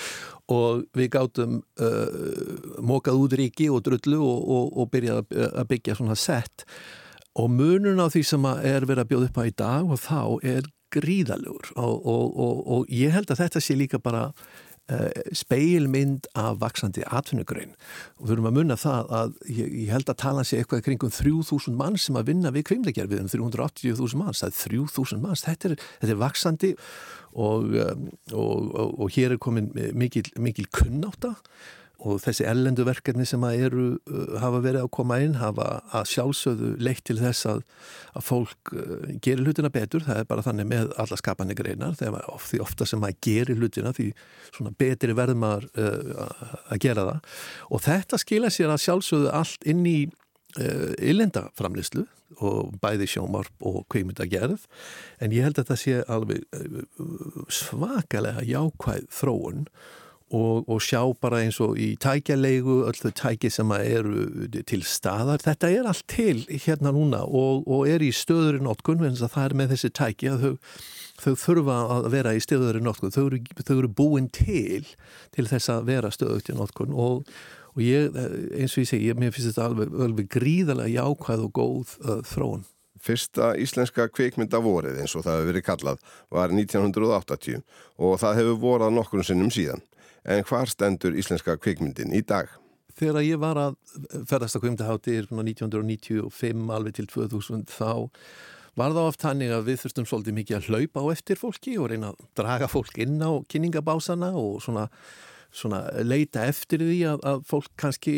Og 0.51 0.83
við 0.97 1.11
gáttum 1.15 1.61
uh, 1.81 2.81
mókað 2.83 3.23
út 3.23 3.37
ríki 3.39 3.69
og 3.71 3.85
drullu 3.87 4.19
og, 4.19 4.41
og, 4.57 4.75
og 4.83 4.91
byrjað 4.91 5.31
að 5.47 5.71
byggja 5.71 5.97
svona 5.99 6.19
sett. 6.19 6.65
Og 7.39 7.47
munun 7.53 8.03
á 8.03 8.11
því 8.11 8.25
sem 8.27 8.51
er 8.59 8.83
verið 8.83 9.05
að 9.05 9.11
bjóða 9.13 9.29
upp 9.29 9.39
á 9.39 9.43
í 9.47 9.55
dag 9.63 9.95
og 9.95 10.01
þá 10.03 10.21
er 10.51 10.67
gríðalugur 10.91 11.69
og, 11.79 12.07
og 12.67 12.89
ég 12.91 13.13
held 13.15 13.29
að 13.31 13.45
þetta 13.45 13.61
sé 13.63 13.77
líka 13.79 14.01
bara 14.03 14.25
speilmynd 15.37 16.27
af 16.37 16.59
vaksandi 16.61 17.03
atvinnugröin 17.07 17.73
og 18.19 18.33
erum 18.33 18.49
að 18.49 18.57
munna 18.57 18.77
það 18.79 19.11
að 19.17 19.33
ég, 19.49 19.73
ég 19.83 19.91
held 19.93 20.11
að 20.11 20.19
tala 20.23 20.45
sér 20.47 20.63
eitthvað 20.63 20.85
kringum 20.87 21.13
3000 21.15 21.77
mann 21.79 21.99
sem 22.01 22.19
að 22.19 22.31
vinna 22.31 22.53
við 22.53 22.67
kvimleikjar 22.71 23.09
við 23.11 23.23
um 23.25 23.31
380.000 23.31 24.21
manns, 24.21 24.43
það 24.43 24.51
er 24.51 24.57
3000 24.61 25.23
manns. 25.23 25.45
Þetta 25.47 25.71
er, 25.71 25.77
þetta 26.01 26.15
er 26.15 26.21
vaksandi 26.21 26.71
og, 27.31 27.77
um, 27.85 28.09
og, 28.31 28.71
og, 28.75 28.97
og 29.05 29.13
hér 29.15 29.35
er 29.35 29.41
komin 29.41 29.71
mikil, 29.97 30.27
mikil 30.41 30.67
kunnáta 30.75 31.35
og 31.35 31.80
þessi 32.21 32.45
ellendu 32.49 32.85
verkefni 32.87 33.25
sem 33.29 33.43
að 33.45 33.65
eru 33.67 33.85
uh, 33.97 34.37
hafa 34.41 34.61
verið 34.63 34.85
að 34.85 34.91
koma 34.97 35.19
inn 35.21 35.35
hafa 35.41 35.67
að 35.93 36.07
sjálfsögðu 36.13 36.71
leitt 36.81 37.03
til 37.07 37.17
þess 37.19 37.49
að, 37.51 37.61
að 38.17 38.25
fólk 38.27 38.73
uh, 38.73 38.95
gerir 39.21 39.45
hlutina 39.45 39.71
betur. 39.73 40.05
Það 40.07 40.23
er 40.23 40.29
bara 40.29 40.45
þannig 40.45 40.69
með 40.71 40.95
alla 41.01 41.19
skapanir 41.19 41.59
greinar 41.59 41.97
því 41.97 42.61
ofta 42.63 42.87
sem 42.89 43.05
að 43.05 43.19
gerir 43.27 43.61
hlutina 43.61 43.93
því 43.97 44.09
svona 44.49 44.73
betri 44.81 45.17
verðmar 45.17 45.67
uh, 45.75 46.25
að 46.71 46.81
gera 46.87 47.05
það. 47.11 47.37
Og 47.69 47.85
þetta 47.85 48.21
skila 48.21 48.51
sér 48.53 48.73
að 48.73 48.83
sjálfsögðu 48.87 49.31
allt 49.41 49.69
inn 49.69 49.85
í 49.85 49.99
uh, 50.07 50.91
illendaframlislu 50.97 52.07
og 52.41 52.75
bæði 52.81 53.07
sjómarp 53.11 53.65
og 53.67 53.83
kveimitagerð 53.91 54.63
en 55.21 55.33
ég 55.35 55.45
held 55.45 55.59
að 55.61 55.71
það 55.71 55.81
sé 55.81 55.97
alveg 56.11 56.45
uh, 56.55 57.41
svakalega 57.51 58.45
jákvæð 58.47 59.09
þróun 59.13 59.65
og, 60.31 60.69
og 60.71 60.79
sjá 60.83 61.01
bara 61.21 61.41
eins 61.43 61.59
og 61.63 61.77
í 61.79 61.91
tækjalegu 62.01 62.81
öll 62.87 62.97
þau 62.97 63.11
tæki 63.19 63.51
sem 63.51 63.71
eru 63.75 64.47
til 64.67 64.81
staðar, 64.87 65.43
þetta 65.43 65.71
er 65.71 65.89
allt 65.91 66.07
til 66.11 66.43
hérna 66.49 66.93
núna 66.95 67.21
og, 67.27 67.67
og 67.67 67.87
er 67.91 68.03
í 68.03 68.11
stöðurinn 68.15 68.65
notkun, 68.67 69.03
en 69.07 69.19
það 69.19 69.43
er 69.43 69.57
með 69.59 69.75
þessi 69.75 69.93
tæki 69.99 70.31
að 70.31 70.45
þau, 70.45 70.51
þau 71.21 71.33
þurfa 71.45 71.79
að 71.97 72.09
vera 72.15 72.35
í 72.35 72.43
stöðurinn 72.43 72.87
notkun, 72.87 73.15
þau 73.15 73.23
eru, 73.25 73.41
þau 73.59 73.77
eru 73.77 73.93
búin 74.01 74.29
til 74.31 74.85
til 75.35 75.47
þess 75.51 75.73
að 75.73 75.87
vera 75.91 76.13
stöðugt 76.13 76.51
í 76.51 76.57
notkun 76.57 76.95
og, 76.95 77.27
og 77.75 77.83
ég, 77.85 78.15
eins 78.15 78.75
og 78.77 78.85
ég 78.85 78.91
segi, 78.93 79.13
mér 79.15 79.35
finnst 79.35 79.51
þetta 79.51 79.67
alveg, 79.67 79.95
alveg 80.07 80.31
gríðarlega 80.31 80.95
jákvæð 80.95 81.47
og 81.47 81.55
góð 81.59 81.97
uh, 82.05 82.19
þróun. 82.27 82.67
Fyrsta 83.01 83.55
íslenska 83.57 84.05
kveikmynda 84.13 84.59
vorið 84.61 84.99
eins 85.01 85.15
og 85.17 85.23
það 85.25 85.39
hefur 85.39 85.47
verið 85.49 85.63
kallað 85.65 86.03
var 86.29 86.51
1980 86.53 87.63
og 87.97 88.19
það 88.21 88.35
hefur 88.37 88.59
vorað 88.61 88.93
nokkur 88.93 89.25
sinnum 89.25 89.49
síðan 89.49 89.81
en 90.23 90.43
hvar 90.47 90.69
stendur 90.69 91.15
íslenska 91.17 91.57
kvikmyndin 91.61 92.13
í 92.13 92.21
dag? 92.25 92.51
Þegar 92.97 93.23
ég 93.25 93.39
var 93.41 93.57
að 93.59 93.77
ferðast 94.29 94.57
að 94.57 94.65
kvikmyndahátti 94.65 95.17
1995 95.31 96.73
alveg 96.75 96.97
til 96.99 97.07
2000 97.09 97.69
þá 97.71 98.09
var 98.79 98.93
það 98.95 99.09
oft 99.09 99.25
hannig 99.27 99.51
að 99.51 99.67
við 99.67 99.81
þurftum 99.83 100.07
svolítið 100.07 100.37
mikið 100.37 100.57
að 100.57 100.69
hlaupa 100.69 101.03
á 101.03 101.05
eftir 101.15 101.39
fólki 101.39 101.75
og 101.79 101.91
reyna 101.91 102.13
að 102.13 102.23
draga 102.39 102.71
fólk 102.71 103.01
inn 103.03 103.19
á 103.19 103.31
kynningabásana 103.51 104.31
og 104.39 104.61
svona, 104.63 104.85
svona 105.51 105.81
leita 106.07 106.45
eftir 106.47 106.83
því 106.85 106.99
að, 107.11 107.25
að 107.27 107.41
fólk 107.49 107.73
kannski 107.79 108.15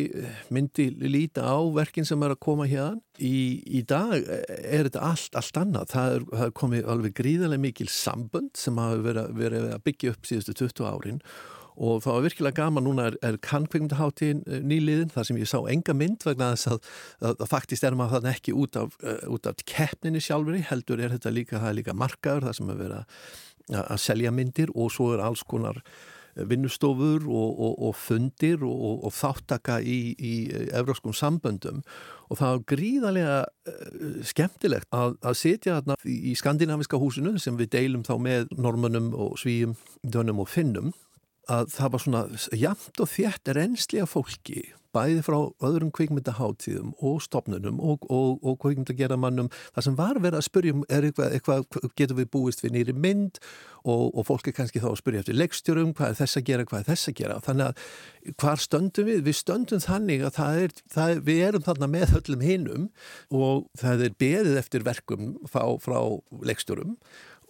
myndi 0.53 0.89
líta 1.01 1.47
á 1.49 1.57
verkin 1.73 2.05
sem 2.05 2.21
er 2.25 2.35
að 2.35 2.43
koma 2.45 2.69
hérna. 2.69 3.01
Í, 3.17 3.61
í 3.65 3.81
dag 3.85 4.13
er 4.17 4.89
þetta 4.89 5.07
allt, 5.09 5.33
allt 5.37 5.57
annað. 5.61 5.89
Það 5.93 6.19
er, 6.19 6.29
það 6.33 6.45
er 6.45 6.55
komið 6.61 6.87
alveg 6.93 7.17
gríðarlega 7.21 7.65
mikil 7.65 7.89
sambönd 7.93 8.53
sem 8.57 8.79
hafa 8.81 9.01
verið, 9.05 9.35
verið 9.41 9.67
að 9.73 9.83
byggja 9.89 10.13
upp 10.15 10.29
síðustu 10.29 10.57
20 10.65 10.89
árin 10.89 11.21
og 11.77 12.03
það 12.03 12.15
var 12.15 12.25
virkilega 12.27 12.59
gaman, 12.61 12.85
núna 12.85 13.09
er, 13.09 13.17
er 13.25 13.39
kannkveikmyndaháttíðin 13.43 14.43
eh, 14.45 14.63
nýliðin 14.63 15.11
þar 15.13 15.27
sem 15.29 15.41
ég 15.41 15.49
sá 15.49 15.59
enga 15.71 15.95
mynd 15.97 16.25
vegna 16.27 16.53
þess 16.53 16.73
að, 16.75 16.89
að, 17.19 17.35
að 17.35 17.51
faktist 17.51 17.87
er 17.87 17.97
maður 17.97 18.19
þannig 18.19 18.37
ekki 18.37 18.57
út 18.63 18.79
af, 18.79 18.97
uh, 19.01 19.21
út 19.33 19.49
af 19.49 19.61
keppninni 19.69 20.21
sjálfur 20.23 20.59
heldur 20.69 21.01
er 21.01 21.15
þetta 21.15 21.33
líka, 21.33 21.61
er 21.61 21.77
líka 21.79 21.97
markaður 21.97 22.49
það 22.49 22.57
sem 22.59 22.73
er 22.73 22.81
verið 22.83 22.99
að, 22.99 23.21
að 23.85 24.03
selja 24.03 24.33
myndir 24.35 24.73
og 24.75 24.91
svo 24.93 25.13
er 25.15 25.23
alls 25.25 25.41
konar 25.49 25.79
eh, 25.81 26.43
vinnustofur 26.49 27.25
og, 27.25 27.61
og, 27.67 27.77
og 27.89 27.95
fundir 27.97 28.65
og, 28.67 29.07
og 29.07 29.15
þáttaka 29.17 29.79
í, 29.81 29.99
í 30.13 30.33
evróskum 30.77 31.15
samböndum. 31.17 31.81
Og 32.29 32.39
það 32.39 32.55
er 32.55 32.61
gríðarlega 32.71 33.39
skemmtilegt 34.25 34.87
að, 34.95 35.17
að 35.21 35.35
setja 35.37 35.79
þarna 35.79 35.97
í 36.09 36.33
skandinaviska 36.39 36.97
húsinu 36.97 37.35
sem 37.41 37.57
við 37.59 37.75
deilum 37.75 38.05
þá 38.07 38.15
með 38.21 38.53
normunum 38.57 39.11
og 39.13 39.35
svíum, 39.41 39.75
dönum 40.01 40.41
og 40.41 40.49
finnum 40.49 40.93
að 41.51 41.73
það 41.73 41.91
var 41.93 42.05
svona 42.05 42.23
jamt 42.55 43.03
og 43.03 43.11
þjætt 43.11 43.53
reynsli 43.57 44.01
af 44.03 44.15
fólki 44.15 44.63
bæði 44.93 45.23
frá 45.25 45.37
öðrum 45.65 45.91
kvikmyndaháttíðum 45.95 46.93
og 47.03 47.21
stopnunum 47.25 47.79
og, 47.81 48.05
og, 48.13 48.37
og 48.45 48.59
kvikmyndageramannum 48.61 49.49
það 49.73 49.87
sem 49.87 49.97
var 49.97 50.19
verið 50.21 50.39
að 50.39 50.47
spyrjum 50.47 50.83
er 50.87 51.07
eitthvað, 51.07 51.37
eitthvað 51.37 51.87
getur 51.97 52.19
við 52.19 52.29
búist 52.33 52.63
við 52.63 52.75
nýri 52.77 52.95
mynd? 52.95 53.41
Og, 53.83 54.13
og 54.15 54.23
fólk 54.29 54.47
er 54.47 54.55
kannski 54.55 54.79
þá 54.79 54.93
að 54.93 54.99
spyrja 55.01 55.23
eftir 55.23 55.35
leikstjórum 55.35 55.89
hvað 55.97 56.13
er 56.13 56.19
þess 56.21 56.39
að 56.39 56.45
gera, 56.47 56.67
hvað 56.69 56.83
er 56.83 56.89
þess 56.91 57.09
að 57.09 57.17
gera? 57.17 57.39
Þannig 57.43 57.65
að 57.65 58.37
hvar 58.39 58.61
stöndum 58.63 59.09
við? 59.09 59.25
Við 59.25 59.35
stöndum 59.41 59.83
þannig 59.83 60.23
að 60.23 60.37
það 60.37 60.61
er, 60.61 60.77
það 60.93 61.15
er 61.15 61.25
við 61.27 61.43
erum 61.49 61.65
þarna 61.65 61.89
með 61.97 62.15
öllum 62.21 62.47
hinnum 62.47 62.87
og 63.35 63.67
það 63.81 64.07
er 64.07 64.17
beðið 64.23 64.61
eftir 64.61 64.87
verkum 64.87 65.35
frá, 65.51 65.65
frá 65.83 65.99
leikstjórum 66.47 66.95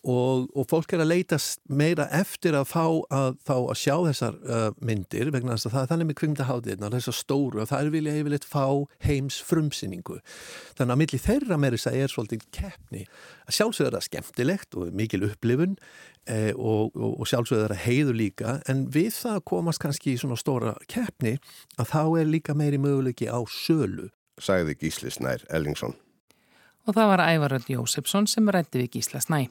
og, 0.03 0.49
og 0.51 0.67
fólk 0.67 0.93
er 0.95 1.03
að 1.03 1.11
leitast 1.13 1.61
meira 1.71 2.09
eftir 2.11 2.57
að 2.57 2.67
fá 2.67 2.83
að, 3.13 3.37
fá 3.47 3.55
að 3.55 3.77
sjá 3.79 3.93
þessar 4.09 4.39
uh, 4.43 4.65
myndir 4.83 5.31
vegna 5.31 5.55
þess 5.55 5.69
að 5.69 5.75
það 5.75 5.83
er 5.85 5.91
þannig 5.91 6.09
með 6.09 6.17
kvimdaháðirna, 6.21 6.91
þessar 6.97 7.17
stóru 7.17 7.61
og 7.63 7.69
það 7.71 7.85
er 7.85 7.93
vilja 7.93 8.15
yfirleitt 8.19 8.47
fá 8.47 8.65
heims 9.07 9.39
frumsýningu. 9.47 10.19
Þannig 10.75 10.95
að 10.95 11.01
millir 11.03 11.23
þeirra 11.23 11.59
með 11.61 11.77
þess 11.77 11.91
að 11.91 11.99
er 12.01 12.13
svolítið 12.13 12.45
keppni. 12.59 13.05
Sjálfsögur 13.47 13.91
er 13.91 13.97
það 13.97 14.07
skemmtilegt 14.09 14.79
og 14.79 14.93
mikil 14.99 15.23
upplifun 15.29 15.77
eh, 16.27 16.51
og, 16.51 16.91
og, 16.91 17.19
og 17.23 17.31
sjálfsögur 17.31 17.69
er 17.69 17.75
það 17.77 17.85
heiður 17.87 18.19
líka 18.19 18.57
en 18.71 18.87
við 18.91 19.13
það 19.21 19.43
komast 19.53 19.83
kannski 19.83 20.17
í 20.17 20.19
svona 20.19 20.39
stóra 20.39 20.75
keppni 20.91 21.37
að 21.79 21.93
þá 21.95 22.01
er 22.23 22.31
líka 22.31 22.57
meiri 22.57 22.81
möguleiki 22.81 23.31
á 23.31 23.39
sölu. 23.47 24.11
Sæði 24.41 24.75
Gísli 24.81 25.13
Snær 25.13 25.45
Ellingsson 25.53 25.95
og 26.83 26.95
það 26.97 27.09
var 27.11 27.21
Ævaröld 27.23 27.69
Jósefsson 27.71 28.25
sem 28.27 28.49
rætti 28.51 28.81
við 28.81 28.97
Gísla 28.97 29.21
Snæ. 29.23 29.47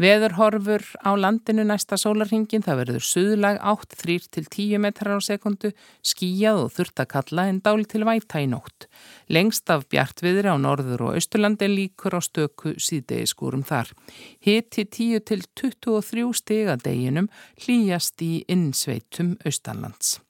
Veður 0.00 0.36
horfur 0.36 0.84
á 1.00 1.10
landinu 1.16 1.64
næsta 1.66 1.96
sólarhingin, 1.98 2.64
það 2.66 2.80
verður 2.82 3.06
suðlag 3.06 3.60
8-3-10 3.64 4.82
metrar 4.84 5.16
á 5.16 5.20
sekundu, 5.24 5.72
skíjað 6.04 6.60
og 6.66 6.74
þurftakalla 6.76 7.46
en 7.50 7.62
dáli 7.64 7.88
til 7.88 8.04
væta 8.06 8.42
í 8.44 8.50
nótt. 8.50 8.88
Lengst 9.32 9.72
af 9.72 9.88
bjartviðri 9.92 10.52
á 10.52 10.56
norður 10.60 11.08
og 11.08 11.16
austurlandi 11.16 11.70
líkur 11.72 12.18
á 12.18 12.20
stöku 12.20 12.76
síðdegiskúrum 12.76 13.64
þar. 13.66 13.94
Hitti 14.44 14.84
10-23 14.84 16.28
stigadeginum 16.42 17.32
hlýjast 17.64 18.20
í 18.22 18.44
innsveitum 18.52 19.36
austanlands. 19.44 20.20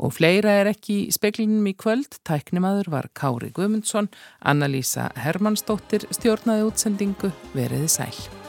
Og 0.00 0.14
fleira 0.16 0.54
er 0.60 0.72
ekki 0.72 0.98
í 1.06 1.14
speklinum 1.14 1.66
í 1.68 1.74
kvöld. 1.76 2.20
Tæknimaður 2.28 2.92
var 2.94 3.10
Kári 3.18 3.52
Guðmundsson, 3.54 4.08
Anna-Lísa 4.40 5.10
Hermannsdóttir 5.20 6.08
stjórnaði 6.14 6.70
útsendingu, 6.70 7.34
veriði 7.56 7.90
sæl. 7.92 8.41